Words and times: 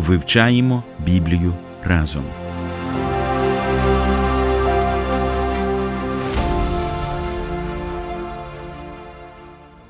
Вивчаємо 0.00 0.84
Біблію 1.06 1.54
разом. 1.84 2.24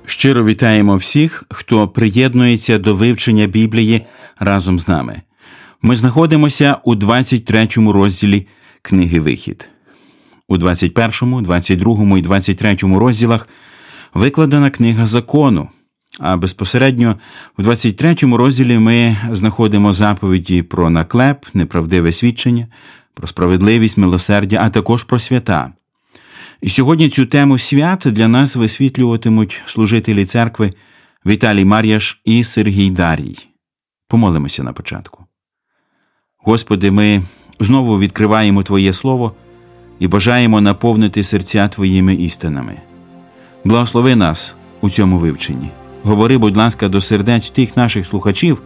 Щиро 0.07 0.45
вітаємо 0.45 0.97
всіх, 0.97 1.45
хто 1.51 1.89
приєднується 1.89 2.79
до 2.79 2.95
вивчення 2.95 3.47
Біблії 3.47 4.07
разом 4.39 4.79
з 4.79 4.89
нами. 4.89 5.23
Ми 5.83 5.97
знаходимося 5.97 6.77
у 6.85 6.95
23 6.95 7.69
розділі 7.77 8.47
книги 8.83 9.21
Вихід. 9.21 9.69
У 10.49 10.57
21, 10.57 11.43
22 11.43 12.19
і 12.19 12.23
23 12.23 12.77
розділах 12.83 13.49
викладена 14.15 14.71
книга 14.71 15.07
закону. 15.07 15.69
А 16.19 16.37
безпосередньо 16.37 17.19
в 17.59 17.63
23 17.63 18.15
розділі 18.15 18.79
ми 18.79 19.17
знаходимо 19.33 19.93
заповіді 19.93 20.63
про 20.63 20.91
наклеп, 20.91 21.47
неправдиве 21.55 22.13
свідчення, 22.13 22.67
про 23.15 23.27
справедливість, 23.27 23.99
милосердя, 23.99 24.59
а 24.63 24.71
також 24.71 25.05
про 25.05 25.19
свята. 25.19 25.73
І 26.61 26.71
сьогодні 26.71 27.09
цю 27.09 27.27
тему 27.27 27.59
свят 27.59 28.03
для 28.07 28.29
нас 28.29 28.57
висвітлюватимуть 28.57 29.63
служителі 29.67 30.25
церкви 30.25 30.73
Віталій 31.27 31.65
Мар'яш 31.65 32.21
і 32.25 32.45
Сергій 32.45 32.91
Дарій. 32.91 33.39
Помолимося 34.09 34.63
на 34.63 34.73
початку. 34.73 35.25
Господи, 36.39 36.91
ми 36.91 37.23
знову 37.61 37.99
відкриваємо 37.99 38.63
Твоє 38.63 38.93
Слово 38.93 39.35
і 39.99 40.09
бажаємо 40.09 40.61
наповнити 40.61 41.25
серця 41.25 41.69
Твоїми 41.69 42.15
істинами. 42.15 42.81
Благослови 43.65 44.17
нас 44.17 44.55
у 44.81 44.91
цьому 44.91 45.19
вивченні. 45.19 45.71
Говори, 46.03 46.39
будь 46.39 46.57
ласка, 46.57 46.89
до 46.89 47.01
сердець 47.01 47.51
тих 47.51 47.77
наших 47.77 48.07
слухачів, 48.07 48.63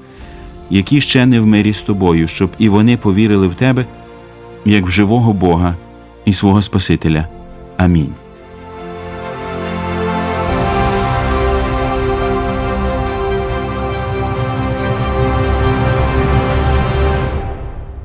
які 0.71 1.01
ще 1.01 1.27
не 1.27 1.41
в 1.41 1.47
мирі 1.47 1.73
з 1.73 1.83
тобою, 1.83 2.29
щоб 2.29 2.51
і 2.59 2.69
вони 2.69 2.97
повірили 2.97 3.49
в 3.49 3.55
тебе, 3.55 3.87
як 4.65 4.87
в 4.87 4.91
живого 4.91 5.33
Бога 5.33 5.77
і 6.25 6.33
свого 6.33 6.63
Спасителя. 6.63 7.29
Амінь. 7.77 8.15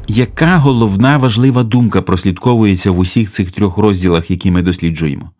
Яка 0.08 0.58
головна 0.58 1.18
важлива 1.18 1.64
думка 1.64 2.02
прослідковується 2.02 2.92
в 2.92 3.00
усіх 3.00 3.32
цих 3.32 3.52
трьох 3.52 3.78
розділах, 3.78 4.32
які 4.32 4.52
ми 4.52 4.62
досліджуємо? 4.62 5.32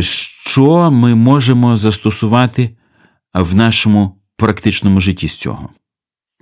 Що 0.00 0.90
ми 0.90 1.14
можемо 1.14 1.76
застосувати 1.76 2.76
в 3.34 3.54
нашому 3.54 4.20
практичному 4.36 5.00
житті 5.00 5.28
з 5.28 5.38
цього? 5.38 5.68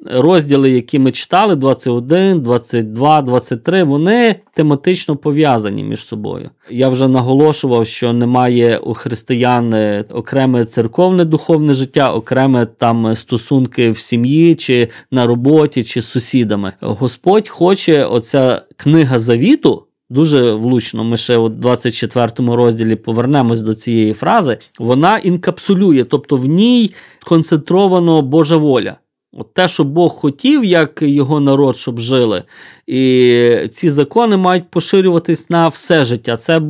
розділи, 0.05 0.71
які 0.71 0.99
ми 0.99 1.13
читали, 1.13 1.57
21, 1.57 2.41
22, 2.41 3.23
23, 3.23 3.83
вони 3.83 4.35
тематично 4.55 5.17
пов'язані 5.17 5.85
між 5.85 6.05
собою. 6.05 6.51
Я 6.71 6.89
вже 6.89 7.09
наголошував, 7.09 7.87
що 7.87 8.13
немає 8.13 8.79
у 8.79 8.95
християн 8.95 9.75
е, 9.75 10.05
окреме 10.11 10.65
церковне 10.65 11.25
духовне 11.25 11.75
життя, 11.75 12.13
окреме 12.13 12.67
там 12.67 13.15
стосунки 13.15 13.91
в 13.91 13.99
сім'ї, 13.99 14.55
чи 14.55 14.89
на 15.11 15.27
роботі, 15.27 15.85
чи 15.85 16.03
з 16.03 16.09
сусідами. 16.09 16.73
Господь 16.81 17.49
хоче 17.49 18.05
оця 18.05 18.63
книга 18.77 19.19
завіту. 19.19 19.87
Дуже 20.13 20.53
влучно, 20.53 21.05
ми 21.05 21.17
ще 21.17 21.37
у 21.37 21.49
24 21.49 22.31
розділі 22.39 22.97
повернемось 22.97 23.63
до 23.63 23.75
цієї 23.75 24.13
фрази. 24.13 24.59
Вона 24.79 25.19
інкапсулює, 25.19 26.05
тобто 26.05 26.37
в 26.37 26.47
ній 26.47 26.95
концентровано 27.25 28.23
Божа 28.23 28.57
воля. 28.57 28.97
От 29.33 29.55
Те, 29.55 29.69
що 29.69 29.85
Бог 29.85 30.13
хотів, 30.13 30.65
як 30.65 31.03
його 31.03 31.41
народ, 31.41 31.77
щоб 31.77 31.99
жили, 31.99 32.43
і 32.87 33.69
ці 33.71 33.91
закони 33.91 34.37
мають 34.37 34.71
поширюватись 34.71 35.51
на 35.51 35.69
все 35.69 36.05
життя. 36.05 36.37
Це 36.37 36.63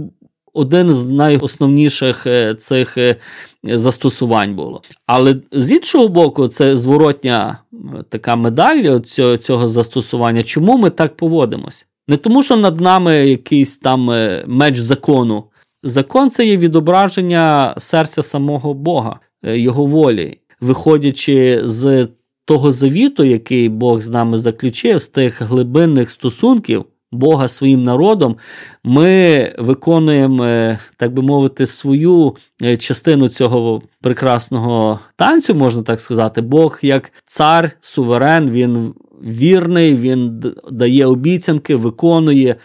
один 0.53 0.91
з 0.91 1.09
найосновніших 1.09 2.27
е, 2.27 2.55
цих 2.55 2.99
е, 2.99 3.17
застосувань 3.65 4.57
було. 4.57 4.83
Але 5.07 5.37
з 5.53 5.73
іншого 5.73 6.09
боку, 6.09 6.49
це 6.49 6.77
зворотня 6.77 7.59
така 8.09 8.37
медаль 8.37 9.01
цього 9.41 9.69
застосування. 9.69 10.43
Чому 10.43 10.79
ми 10.79 10.91
так 10.91 11.17
поводимось? 11.17 11.87
Не 12.09 12.17
тому, 12.17 12.43
що 12.43 12.57
над 12.57 12.81
нами 12.81 13.15
якийсь 13.15 13.79
там 13.79 14.11
е, 14.11 14.45
меч 14.47 14.79
закону. 14.79 15.45
Закон 15.83 16.31
це 16.31 16.47
є 16.47 16.57
відображення 16.57 17.75
серця 17.79 18.23
самого 18.23 18.75
Бога, 18.75 19.21
його 19.43 19.87
волі, 19.87 20.39
виходячи 20.61 21.61
з 21.65 22.09
того 22.45 22.73
завіту, 22.73 23.25
який 23.25 23.69
Бог 23.69 24.01
з 24.01 24.11
нами 24.11 24.39
заключив, 24.39 24.99
з 25.03 25.09
тих 25.09 25.43
глибинних 25.43 26.11
стосунків 26.11 26.85
Бога 27.13 27.49
своїм 27.49 27.83
народом, 27.83 28.37
ми 28.85 29.55
виконуємо, 29.59 30.45
е, 30.45 30.79
так 30.97 31.15
би 31.15 31.23
мовити, 31.23 31.67
свою 31.67 32.37
е, 32.65 32.77
частину 32.77 33.29
цього 33.29 33.83
прекрасного 34.01 35.01
танцю, 35.17 35.55
можна 35.55 35.83
так 35.83 36.01
сказати. 36.01 36.41
Бог 36.41 36.79
як 36.83 37.13
цар, 37.27 37.71
суверен, 37.81 38.51
він 38.51 38.95
вірний, 39.23 39.95
він 39.95 40.43
дає 40.71 41.07
обіцянки, 41.07 41.77
виконує 41.77 42.57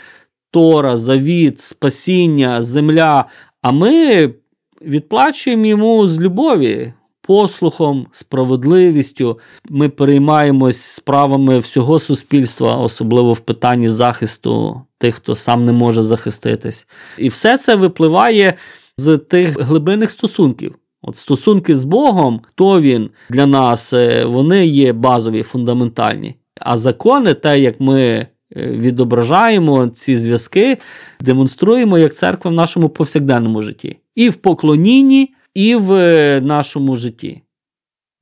Тора, 0.52 0.98
завіт, 0.98 1.60
спасіння, 1.60 2.62
земля. 2.62 3.26
А 3.62 3.72
ми 3.72 4.34
відплачуємо 4.82 5.66
йому 5.66 6.08
з 6.08 6.22
любові 6.22 6.94
послухом, 7.22 8.08
справедливістю. 8.12 9.40
Ми 9.70 9.90
переймаємось 9.90 10.82
справами 10.82 11.58
всього 11.58 12.00
суспільства, 12.00 12.76
особливо 12.76 13.34
в 13.34 13.40
питанні 13.40 13.90
захисту 13.90 14.82
тих, 14.98 15.16
хто 15.16 15.36
сам 15.36 15.66
не 15.66 15.72
може 15.72 16.04
захиститись. 16.04 16.88
І 17.18 17.30
все 17.30 17.58
це 17.58 17.76
випливає 17.76 18.54
з 18.98 19.18
тих 19.18 19.60
глибинних 19.60 20.12
стосунків. 20.12 20.76
От 21.02 21.16
стосунки 21.16 21.76
з 21.76 21.84
Богом, 21.84 22.42
хто 22.44 22.82
він 22.82 23.10
для 23.30 23.46
нас, 23.46 23.94
е, 23.94 24.26
вони 24.26 24.68
є 24.68 24.94
базові, 24.94 25.44
фундаментальні. 25.44 26.36
А 26.60 26.78
закони, 26.78 27.34
те, 27.34 27.60
як 27.60 27.80
ми 27.80 28.02
е, 28.02 28.28
відображаємо 28.56 29.88
ці 29.88 30.18
зв'язки, 30.18 30.78
демонструємо 31.20 31.98
як 31.98 32.16
церква 32.16 32.52
в 32.52 32.54
нашому 32.54 32.90
повсякденному 32.90 33.62
житті. 33.62 33.98
І 34.16 34.30
в 34.30 34.36
поклонінні, 34.36 35.34
і 35.54 35.76
в 35.76 35.94
е, 35.94 36.42
нашому 36.42 36.96
житті. 36.96 37.42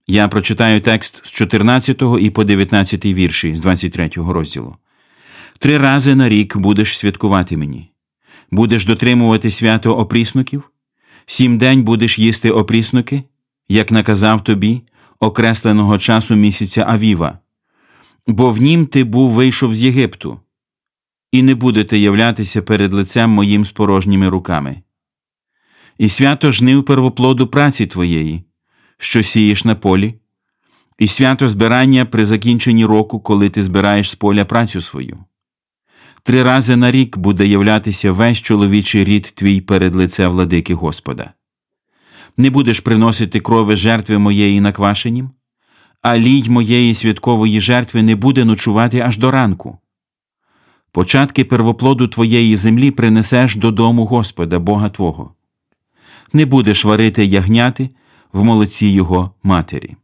Я 0.07 0.28
прочитаю 0.28 0.81
текст 0.81 1.22
з 1.25 1.29
14 1.29 2.03
і 2.19 2.29
по 2.29 2.44
19 2.44 3.06
вірші 3.06 3.56
з 3.56 3.62
23 3.62 4.09
розділу. 4.16 4.75
Три 5.59 5.78
рази 5.78 6.16
на 6.16 6.29
рік 6.29 6.57
будеш 6.57 6.97
святкувати 6.97 7.57
мені, 7.57 7.91
будеш 8.52 8.85
дотримувати 8.85 9.52
свято 9.52 9.97
опріснуків, 9.97 10.72
сім 11.25 11.57
день 11.57 11.84
будеш 11.84 12.19
їсти 12.19 12.52
опріснуки, 12.52 13.23
як 13.69 13.91
наказав 13.91 14.44
тобі, 14.44 14.81
окресленого 15.20 15.97
часу 15.97 16.35
місяця 16.35 16.85
Авіва, 16.88 17.40
бо 18.27 18.51
в 18.51 18.61
нім 18.61 18.85
ти 18.85 19.03
був 19.03 19.31
вийшов 19.31 19.75
з 19.75 19.81
Єгипту, 19.81 20.39
і 21.31 21.43
не 21.43 21.55
будете 21.55 21.97
являтися 21.97 22.61
перед 22.61 22.93
лицем 22.93 23.29
моїм 23.29 23.66
з 23.66 23.72
порожніми 23.72 24.29
руками 24.29 24.81
і 25.97 26.09
свято 26.09 26.51
жнив 26.51 26.85
первоплоду 26.85 27.47
праці 27.47 27.87
твоєї, 27.87 28.43
що 28.97 29.23
сієш 29.23 29.66
на 29.66 29.75
полі, 29.75 30.16
і 30.99 31.07
свято 31.07 31.49
збирання 31.49 32.05
при 32.05 32.25
закінченні 32.25 32.85
року, 32.85 33.19
коли 33.19 33.49
ти 33.49 33.63
збираєш 33.63 34.09
з 34.11 34.16
поля 34.16 34.45
працю 34.45 34.81
свою. 34.81 35.17
Три 36.23 36.43
рази 36.43 36.75
на 36.75 36.91
рік 36.91 37.17
буде 37.17 37.47
являтися 37.47 38.11
весь 38.11 38.37
чоловічий 38.37 39.03
рід 39.03 39.31
твій 39.35 39.61
перед 39.61 39.95
лице 39.95 40.28
владики 40.28 40.73
Господа. 40.73 41.33
Не 42.37 42.49
будеш 42.49 42.79
приносити 42.79 43.39
крови 43.39 43.75
жертви 43.75 44.17
моєї 44.17 44.61
наквашенім, 44.61 45.29
а 46.04 46.18
лій 46.18 46.44
моєї 46.48 46.94
святкової 46.94 47.60
жертви 47.60 48.03
не 48.03 48.16
буде 48.16 48.44
ночувати 48.44 49.00
аж 49.00 49.18
до 49.18 49.30
ранку. 49.30 49.78
Початки 50.92 51.44
первоплоду 51.44 52.09
твоєї 52.09 52.56
землі 52.56 52.91
принесеш 52.91 53.56
додому 53.56 54.06
Господа, 54.06 54.59
Бога 54.59 54.88
Твого 54.88 55.34
не 56.32 56.47
будеш 56.47 56.84
варити 56.84 57.24
ягняти 57.24 57.91
в 58.32 58.44
молоці 58.44 58.86
його 58.86 59.30
матері. 59.42 59.97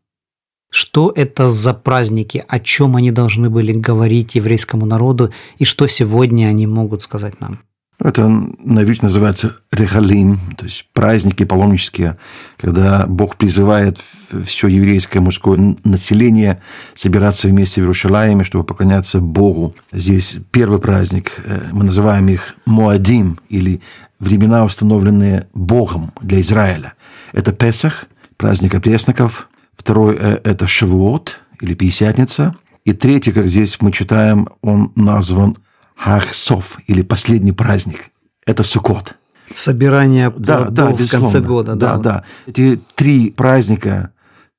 Что 0.70 1.14
это 1.17 1.49
за 1.49 1.75
праздники, 1.75 2.44
о 2.49 2.58
чем 2.58 2.96
они 2.96 3.12
должны 3.12 3.49
были 3.49 3.73
говорить 3.73 4.37
еврейскому 4.37 4.87
народу 4.87 5.32
и 5.61 5.64
что 5.64 5.88
сегодня 5.88 6.49
они 6.49 6.67
могут 6.67 7.02
сказать 7.02 7.40
нам? 7.40 7.58
Это 8.03 8.27
на 8.27 8.81
иврите 8.81 9.03
называется 9.03 9.57
рехалим, 9.71 10.39
то 10.57 10.65
есть 10.65 10.88
праздники 10.92 11.45
паломнические, 11.45 12.18
когда 12.57 13.06
Бог 13.06 13.36
призывает 13.36 14.00
все 14.44 14.68
еврейское 14.68 15.19
мужское 15.19 15.75
население 15.83 16.62
собираться 16.95 17.48
вместе 17.48 17.81
в 17.81 17.83
Иерусалиме, 17.83 18.44
чтобы 18.44 18.63
поклоняться 18.63 19.19
Богу. 19.19 19.75
Здесь 19.92 20.38
первый 20.51 20.80
праздник, 20.80 21.31
э, 21.45 21.69
мы 21.71 21.83
называем 21.83 22.27
их 22.30 22.56
Моадим, 22.65 23.38
или 23.50 23.81
времена, 24.19 24.65
установленные 24.65 25.48
Богом 25.53 26.12
для 26.21 26.42
Израиля. 26.42 26.94
Это 27.33 27.51
Песах, 27.51 28.06
праздник 28.38 28.74
опресноков. 28.74 29.48
Второй 29.77 30.18
э,– 30.19 30.39
это 30.44 30.65
Шавуот, 30.65 31.39
или 31.59 31.75
Пятидесятница. 31.75 32.56
И 32.83 32.94
третий, 32.94 33.31
как 33.31 33.45
здесь 33.45 33.80
мы 33.80 33.92
читаем, 33.92 34.50
он 34.62 34.92
назван 34.95 35.56
Хахсов, 36.03 36.80
или 36.88 37.03
последний 37.03 37.51
праздник. 37.51 38.09
Это 38.48 38.63
Суккот. 38.63 39.15
Собирание 39.53 40.33
да, 40.36 40.69
да, 40.69 40.88
в 40.88 41.09
конце 41.09 41.42
года. 41.42 41.75
Да, 41.75 41.98
да, 41.98 41.98
да. 41.98 42.24
Эти 42.48 42.80
три 42.95 43.30
праздника, 43.30 44.12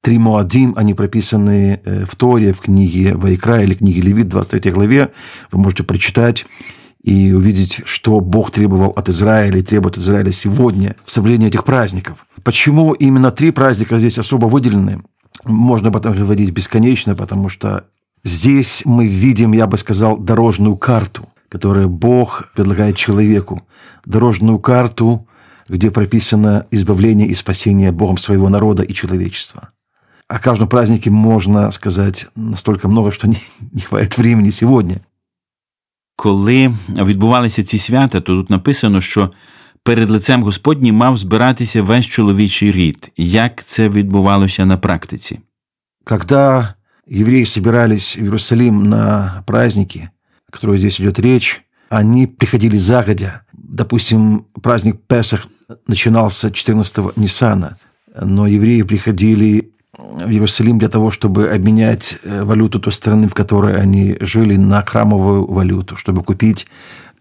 три 0.02 0.18
Моадим, 0.18 0.74
они 0.76 0.94
прописаны 0.94 1.80
э, 1.84 2.04
в 2.04 2.14
Торе, 2.14 2.52
в 2.52 2.60
книге 2.60 3.16
Вайкра 3.16 3.62
или 3.62 3.74
книге 3.74 4.02
Левит, 4.02 4.28
23 4.28 4.70
главе. 4.70 5.10
Вы 5.50 5.58
можете 5.58 5.82
прочитать 5.82 6.46
и 7.02 7.32
увидеть, 7.32 7.80
что 7.86 8.20
Бог 8.20 8.52
требовал 8.52 8.90
от 8.90 9.08
Израиля 9.08 9.58
и 9.58 9.62
требует 9.62 9.96
от 9.96 10.02
Израиля 10.02 10.30
сегодня 10.30 10.94
в 11.04 11.10
соблюдении 11.10 11.48
этих 11.48 11.64
праздников. 11.64 12.24
Почему 12.44 12.92
именно 12.92 13.32
три 13.32 13.50
праздника 13.50 13.98
здесь 13.98 14.18
особо 14.18 14.46
выделены? 14.46 15.02
Можно 15.44 15.88
об 15.88 15.96
этом 15.96 16.14
говорить 16.14 16.50
бесконечно, 16.50 17.16
потому 17.16 17.48
что 17.48 17.86
здесь 18.22 18.82
мы 18.84 19.08
видим, 19.08 19.52
я 19.52 19.66
бы 19.66 19.76
сказал, 19.76 20.18
дорожную 20.18 20.76
карту, 20.76 21.28
которую 21.52 21.90
Бог 21.90 22.48
предлагает 22.54 22.96
человеку. 22.96 23.62
Дорожную 24.06 24.58
карту, 24.58 25.28
где 25.68 25.90
прописано 25.90 26.66
избавление 26.70 27.28
и 27.28 27.34
спасение 27.34 27.92
Богом 27.92 28.16
своего 28.16 28.48
народа 28.48 28.82
и 28.82 28.94
человечества. 28.94 29.68
О 30.28 30.38
каждом 30.38 30.68
празднике 30.68 31.10
можно 31.10 31.70
сказать 31.70 32.26
настолько 32.36 32.88
много, 32.88 33.12
что 33.12 33.28
не, 33.28 33.36
не 33.72 33.82
хватит 33.82 34.16
времени 34.16 34.50
сегодня. 34.50 34.96
Коли 36.16 36.74
відбувалися 36.88 37.64
ці 37.64 37.78
свята, 37.78 38.20
то 38.20 38.32
тут 38.32 38.50
написано, 38.50 39.00
що 39.00 39.30
перед 39.82 40.10
лицем 40.10 40.42
Господнім 40.42 40.94
мав 40.94 41.16
збиратися 41.16 41.82
весь 41.82 42.06
чоловічий 42.06 42.72
рід. 42.72 43.12
Як 43.16 43.64
це 43.64 43.88
відбувалося 43.88 44.66
на 44.66 44.76
практиці? 44.76 45.40
Когда 46.04 46.74
евреи 47.06 47.44
собирались 47.44 48.16
в 48.16 48.22
Иерусалим 48.22 48.88
на 48.88 49.42
праздники, 49.46 50.08
о 50.52 50.54
которых 50.54 50.78
здесь 50.78 51.00
идет 51.00 51.18
речь, 51.18 51.64
они 51.88 52.26
приходили 52.26 52.76
загодя. 52.76 53.42
Допустим, 53.52 54.46
праздник 54.62 55.00
Песах 55.06 55.46
начинался 55.86 56.50
14 56.50 57.16
Ниссана, 57.16 57.78
но 58.20 58.46
евреи 58.46 58.82
приходили 58.82 59.72
в 59.96 60.30
Иерусалим 60.30 60.78
для 60.78 60.88
того, 60.88 61.10
чтобы 61.10 61.48
обменять 61.48 62.18
э, 62.22 62.44
валюту 62.44 62.80
той 62.80 62.92
страны, 62.92 63.28
в 63.28 63.34
которой 63.34 63.80
они 63.80 64.16
жили, 64.20 64.56
на 64.56 64.84
храмовую 64.84 65.46
валюту, 65.50 65.96
чтобы 65.96 66.22
купить 66.22 66.66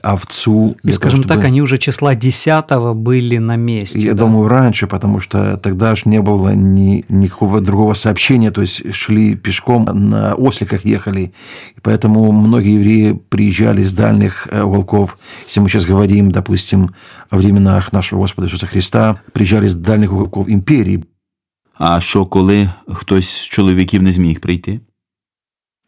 овцу. 0.02 0.76
И, 0.82 0.92
скажем 0.92 1.22
того, 1.22 1.28
чтобы... 1.28 1.34
так, 1.34 1.44
они 1.44 1.62
уже 1.62 1.78
числа 1.78 2.14
10 2.14 2.64
были 2.94 3.38
на 3.38 3.56
месте. 3.56 3.98
Я 3.98 4.12
да? 4.12 4.20
думаю, 4.20 4.48
раньше, 4.48 4.86
потому 4.86 5.20
что 5.20 5.56
тогда 5.56 5.94
же 5.94 6.02
не 6.06 6.20
было 6.20 6.54
ни, 6.54 7.04
никакого 7.08 7.60
другого 7.60 7.94
сообщения, 7.94 8.50
то 8.50 8.60
есть 8.62 8.94
шли 8.94 9.34
пешком, 9.34 9.84
на 9.84 10.34
осликах 10.34 10.84
ехали. 10.84 11.32
И 11.76 11.80
поэтому 11.82 12.30
многие 12.32 12.74
евреи 12.74 13.20
приезжали 13.28 13.82
из 13.82 13.92
дальних 13.94 14.48
э, 14.50 14.62
уголков. 14.62 15.18
Если 15.46 15.60
мы 15.60 15.68
сейчас 15.68 15.84
говорим, 15.84 16.30
допустим, 16.30 16.94
о 17.30 17.36
временах 17.36 17.92
нашего 17.92 18.20
Господа 18.20 18.46
Иисуса 18.46 18.66
Христа, 18.66 19.20
приезжали 19.32 19.66
из 19.66 19.74
дальних 19.74 20.12
уголков 20.12 20.48
империи. 20.48 21.04
А 21.78 22.00
що, 22.00 22.26
коли 22.26 22.70
хтось 22.88 23.28
з 23.28 23.44
чоловіків 23.44 24.02
не 24.02 24.12
зміг 24.12 24.40
прийти? 24.40 24.80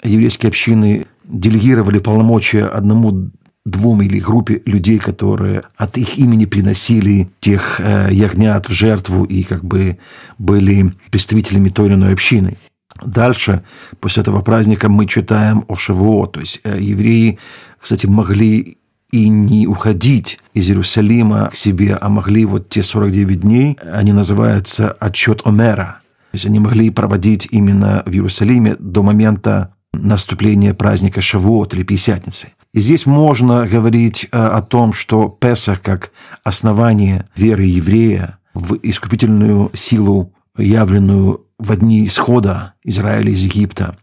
Еврейские 0.04 0.50
общины 0.50 1.06
делегировали 1.24 1.98
полномочия 1.98 2.66
одному 2.66 3.30
двум 3.65 4.01
или 4.01 4.19
группе 4.19 4.61
людей, 4.65 4.99
которые 4.99 5.63
от 5.77 5.97
их 5.97 6.17
имени 6.17 6.45
приносили 6.45 7.29
тех 7.39 7.79
э, 7.79 8.09
ягнят 8.11 8.67
в 8.67 8.73
жертву 8.73 9.23
и 9.23 9.43
как 9.43 9.63
бы 9.63 9.97
были 10.37 10.91
представителями 11.11 11.69
той 11.69 11.87
или 11.87 11.93
иной 11.93 12.13
общины. 12.13 12.57
Дальше, 13.03 13.63
после 13.99 14.21
этого 14.21 14.41
праздника, 14.41 14.89
мы 14.89 15.07
читаем 15.07 15.63
о 15.67 15.75
Шавуо, 15.77 16.27
то 16.27 16.39
есть 16.41 16.59
э, 16.63 16.77
евреи, 16.79 17.39
кстати, 17.79 18.05
могли 18.05 18.77
и 19.11 19.29
не 19.29 19.67
уходить 19.67 20.39
из 20.53 20.69
Иерусалима 20.69 21.49
к 21.51 21.55
себе, 21.55 21.95
а 21.95 22.09
могли 22.09 22.45
вот 22.45 22.69
те 22.69 22.81
49 22.81 23.41
дней, 23.41 23.77
они 23.93 24.11
называются 24.11 24.91
отчет 24.91 25.41
Омера. 25.45 25.99
То 26.31 26.35
есть 26.35 26.45
они 26.47 26.59
могли 26.59 26.89
проводить 26.89 27.47
именно 27.51 28.01
в 28.07 28.11
Иерусалиме 28.11 28.75
до 28.79 29.03
момента 29.03 29.71
наступления 29.93 30.73
праздника 30.73 31.21
Шавуот 31.21 31.75
или 31.75 31.83
Пятидесятницы. 31.83 32.49
И 32.73 32.79
здесь 32.79 33.05
можно 33.05 33.67
говорить 33.67 34.27
э, 34.31 34.37
о 34.37 34.61
том, 34.61 34.93
что 34.93 35.29
Песах 35.29 35.81
как 35.81 36.11
основание 36.43 37.29
веры 37.35 37.65
еврея 37.65 38.39
в 38.53 38.75
искупительную 38.81 39.69
силу, 39.73 40.33
явленную 40.57 41.45
в 41.59 41.75
дни 41.75 42.07
исхода 42.07 42.73
Израиля 42.83 43.31
из 43.31 43.43
Египта. 43.43 43.97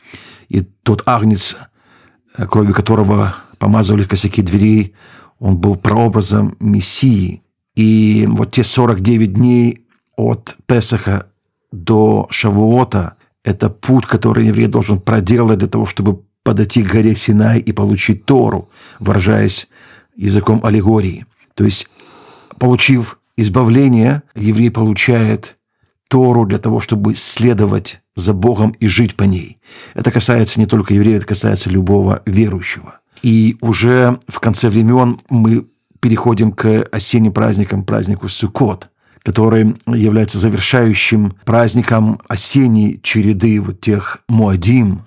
И 0.48 0.60
тот 0.60 1.02
агнец, 1.06 1.56
э, 2.36 2.46
кровью 2.46 2.74
которого 2.74 3.34
помазывали 3.58 4.04
косяки 4.04 4.40
дверей, 4.40 4.94
он 5.40 5.56
был 5.56 5.74
прообразом 5.74 6.56
Мессии. 6.60 7.42
И 7.74 8.26
вот 8.30 8.52
те 8.52 8.62
49 8.62 9.32
дней 9.32 9.86
от 10.16 10.56
Песаха 10.66 11.26
до 11.72 12.28
Шавуота– 12.30 13.14
это 13.44 13.70
путь, 13.70 14.06
который 14.06 14.46
еврей 14.46 14.66
должен 14.66 15.00
проделать 15.00 15.58
для 15.58 15.68
того, 15.68 15.86
чтобы 15.86 16.22
подойти 16.42 16.82
к 16.82 16.90
горе 16.90 17.14
Синай 17.14 17.58
и 17.60 17.72
получить 17.72 18.26
Тору, 18.26 18.70
выражаясь 18.98 19.68
языком 20.16 20.60
аллегории. 20.64 21.26
То 21.54 21.64
есть, 21.64 21.88
получив 22.58 23.18
избавление, 23.36 24.22
еврей 24.34 24.70
получает 24.70 25.56
Тору 26.08 26.44
для 26.44 26.58
того, 26.58 26.80
чтобы 26.80 27.14
следовать 27.14 28.00
за 28.16 28.34
Богом 28.34 28.72
и 28.72 28.88
жить 28.88 29.16
по 29.16 29.24
ней. 29.24 29.58
Это 29.94 30.10
касается 30.10 30.58
не 30.58 30.66
только 30.66 30.94
евреев, 30.94 31.18
это 31.18 31.26
касается 31.26 31.70
любого 31.70 32.22
верующего. 32.26 33.00
И 33.22 33.56
уже 33.60 34.18
в 34.26 34.40
конце 34.40 34.68
времен 34.70 35.20
мы 35.28 35.66
переходим 36.00 36.52
к 36.52 36.82
осенним 36.90 37.32
праздникам, 37.32 37.84
празднику 37.84 38.28
Суккот, 38.28 38.90
который 39.22 39.76
является 39.86 40.38
завершающим 40.38 41.34
праздником 41.44 42.20
осенней 42.28 42.98
череды 43.02 43.60
вот 43.60 43.80
тех 43.80 44.18
Муадим, 44.28 45.04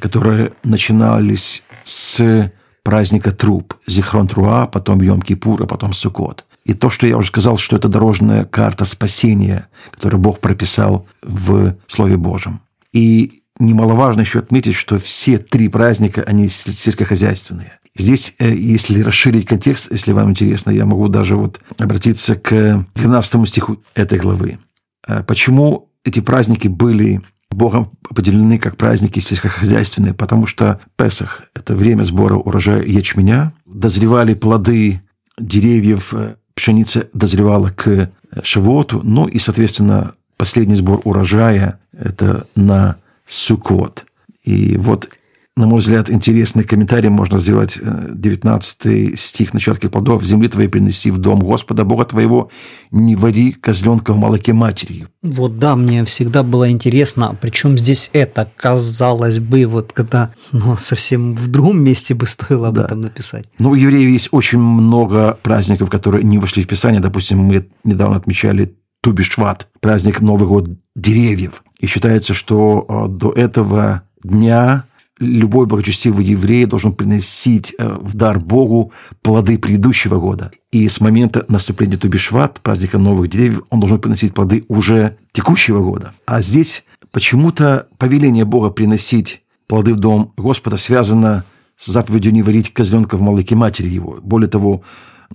которые 0.00 0.52
начинались 0.62 1.62
с 1.84 2.50
праздника 2.82 3.32
Труп, 3.32 3.74
Зихрон 3.86 4.28
Труа, 4.28 4.66
потом 4.66 5.00
Йом-Кипур, 5.00 5.64
а 5.64 5.66
потом 5.66 5.92
Суккот. 5.92 6.44
И 6.64 6.74
то, 6.74 6.90
что 6.90 7.06
я 7.06 7.16
уже 7.16 7.28
сказал, 7.28 7.58
что 7.58 7.76
это 7.76 7.88
дорожная 7.88 8.44
карта 8.44 8.84
спасения, 8.84 9.68
которую 9.90 10.20
Бог 10.20 10.40
прописал 10.40 11.06
в 11.22 11.76
Слове 11.86 12.16
Божьем. 12.16 12.60
И 12.92 13.42
немаловажно 13.58 14.20
еще 14.20 14.38
отметить, 14.38 14.74
что 14.74 14.98
все 14.98 15.38
три 15.38 15.68
праздника, 15.68 16.22
они 16.26 16.48
сельскохозяйственные. 16.48 17.78
Здесь, 17.96 18.34
э, 18.38 18.52
если 18.54 19.02
расширить 19.02 19.46
контекст, 19.46 19.90
если 19.92 20.12
вам 20.12 20.30
интересно, 20.30 20.70
я 20.70 20.84
могу 20.84 21.08
даже 21.08 21.36
вот 21.36 21.60
обратиться 21.78 22.34
к 22.34 22.84
12 22.94 23.48
стиху 23.48 23.82
этой 23.94 24.18
главы. 24.18 24.58
Э, 25.06 25.22
почему 25.22 25.90
эти 26.04 26.20
праздники 26.20 26.68
были 26.68 27.22
Богом 27.54 27.92
определены 28.08 28.58
как 28.58 28.76
праздники 28.76 29.20
сельскохозяйственные, 29.20 30.14
потому 30.14 30.46
что 30.46 30.80
Песах– 30.96 31.42
это 31.54 31.74
время 31.74 32.02
сбора 32.02 32.36
урожая 32.36 32.82
ячменя. 32.82 33.52
Дозревали 33.66 34.34
плоды 34.34 35.02
деревьев, 35.38 36.12
э, 36.14 36.36
пшеница 36.54 37.08
дозревала 37.12 37.70
к 37.70 38.10
Шавоту, 38.42 39.00
ну 39.02 39.26
и, 39.26 39.38
соответственно, 39.38 40.14
последний 40.36 40.74
сбор 40.74 41.00
урожая– 41.04 41.78
это 41.92 42.46
на 42.56 42.96
Сукот. 43.26 44.04
И 44.42 44.76
вот, 44.76 45.08
на 45.56 45.66
мой 45.66 45.78
взгляд, 45.78 46.10
интересный 46.10 46.64
комментарий 46.64 47.08
можно 47.10 47.38
сделать 47.38 47.78
19 47.80 48.86
э, 48.86 49.16
стих 49.16 49.54
начатки 49.54 49.86
плодов. 49.86 50.24
«Земли 50.24 50.48
твоей 50.48 50.68
принеси 50.68 51.12
в 51.12 51.18
дом 51.18 51.38
Господа 51.38 51.84
Бога 51.84 52.04
твоего, 52.04 52.50
не 52.90 53.14
вари 53.14 53.52
козленка 53.52 54.12
в 54.14 54.16
молоке 54.16 54.52
матерью». 54.52 55.08
Вот 55.22 55.60
да, 55.60 55.76
мне 55.76 56.04
всегда 56.04 56.42
было 56.42 56.68
интересно, 56.70 57.36
причем 57.40 57.78
здесь 57.78 58.10
это, 58.12 58.50
казалось 58.56 59.38
бы, 59.38 59.66
вот 59.66 59.92
когда 59.92 60.30
ну, 60.50 60.76
совсем 60.76 61.36
в 61.36 61.46
другом 61.46 61.84
месте 61.84 62.14
бы 62.14 62.26
стоило 62.26 62.68
об 62.68 62.74
да. 62.74 62.86
этом 62.86 63.02
написать. 63.02 63.46
Ну, 63.60 63.70
у 63.70 63.74
евреев 63.74 64.10
есть 64.10 64.30
очень 64.32 64.58
много 64.58 65.38
праздников, 65.40 65.88
которые 65.88 66.24
не 66.24 66.38
вошли 66.38 66.64
в 66.64 66.66
Писание. 66.66 67.00
Допустим, 67.00 67.38
мы 67.38 67.68
недавно 67.84 68.16
отмечали 68.16 68.74
Тубишват, 69.02 69.68
праздник 69.80 70.20
Новый 70.20 70.48
год 70.48 70.68
деревьев. 70.96 71.62
И 71.78 71.86
считается, 71.86 72.34
что 72.34 72.86
э, 72.88 73.08
до 73.08 73.30
этого 73.30 74.02
дня 74.24 74.84
любой 75.18 75.66
благочестивый 75.66 76.24
еврей 76.24 76.64
должен 76.66 76.92
приносить 76.92 77.74
э, 77.78 77.98
в 78.00 78.14
дар 78.14 78.40
Богу 78.40 78.92
плоды 79.22 79.58
предыдущего 79.58 80.18
года. 80.18 80.50
И 80.72 80.88
с 80.88 81.00
момента 81.00 81.44
наступления 81.48 81.96
Тубишват, 81.96 82.60
праздника 82.60 82.98
новых 82.98 83.30
деревьев, 83.30 83.62
он 83.70 83.80
должен 83.80 84.00
приносить 84.00 84.34
плоды 84.34 84.64
уже 84.68 85.16
текущего 85.32 85.82
года. 85.82 86.12
А 86.26 86.42
здесь 86.42 86.84
почему-то 87.12 87.86
повеление 87.98 88.44
Бога 88.44 88.70
приносить 88.70 89.42
плоды 89.68 89.94
в 89.94 90.00
дом 90.00 90.32
Господа 90.36 90.76
связано 90.76 91.44
с 91.76 91.86
заповедью 91.86 92.32
не 92.32 92.42
варить 92.42 92.72
козленка 92.72 93.16
в 93.16 93.22
молоке 93.22 93.54
матери 93.54 93.88
его. 93.88 94.18
Более 94.22 94.48
того, 94.48 94.82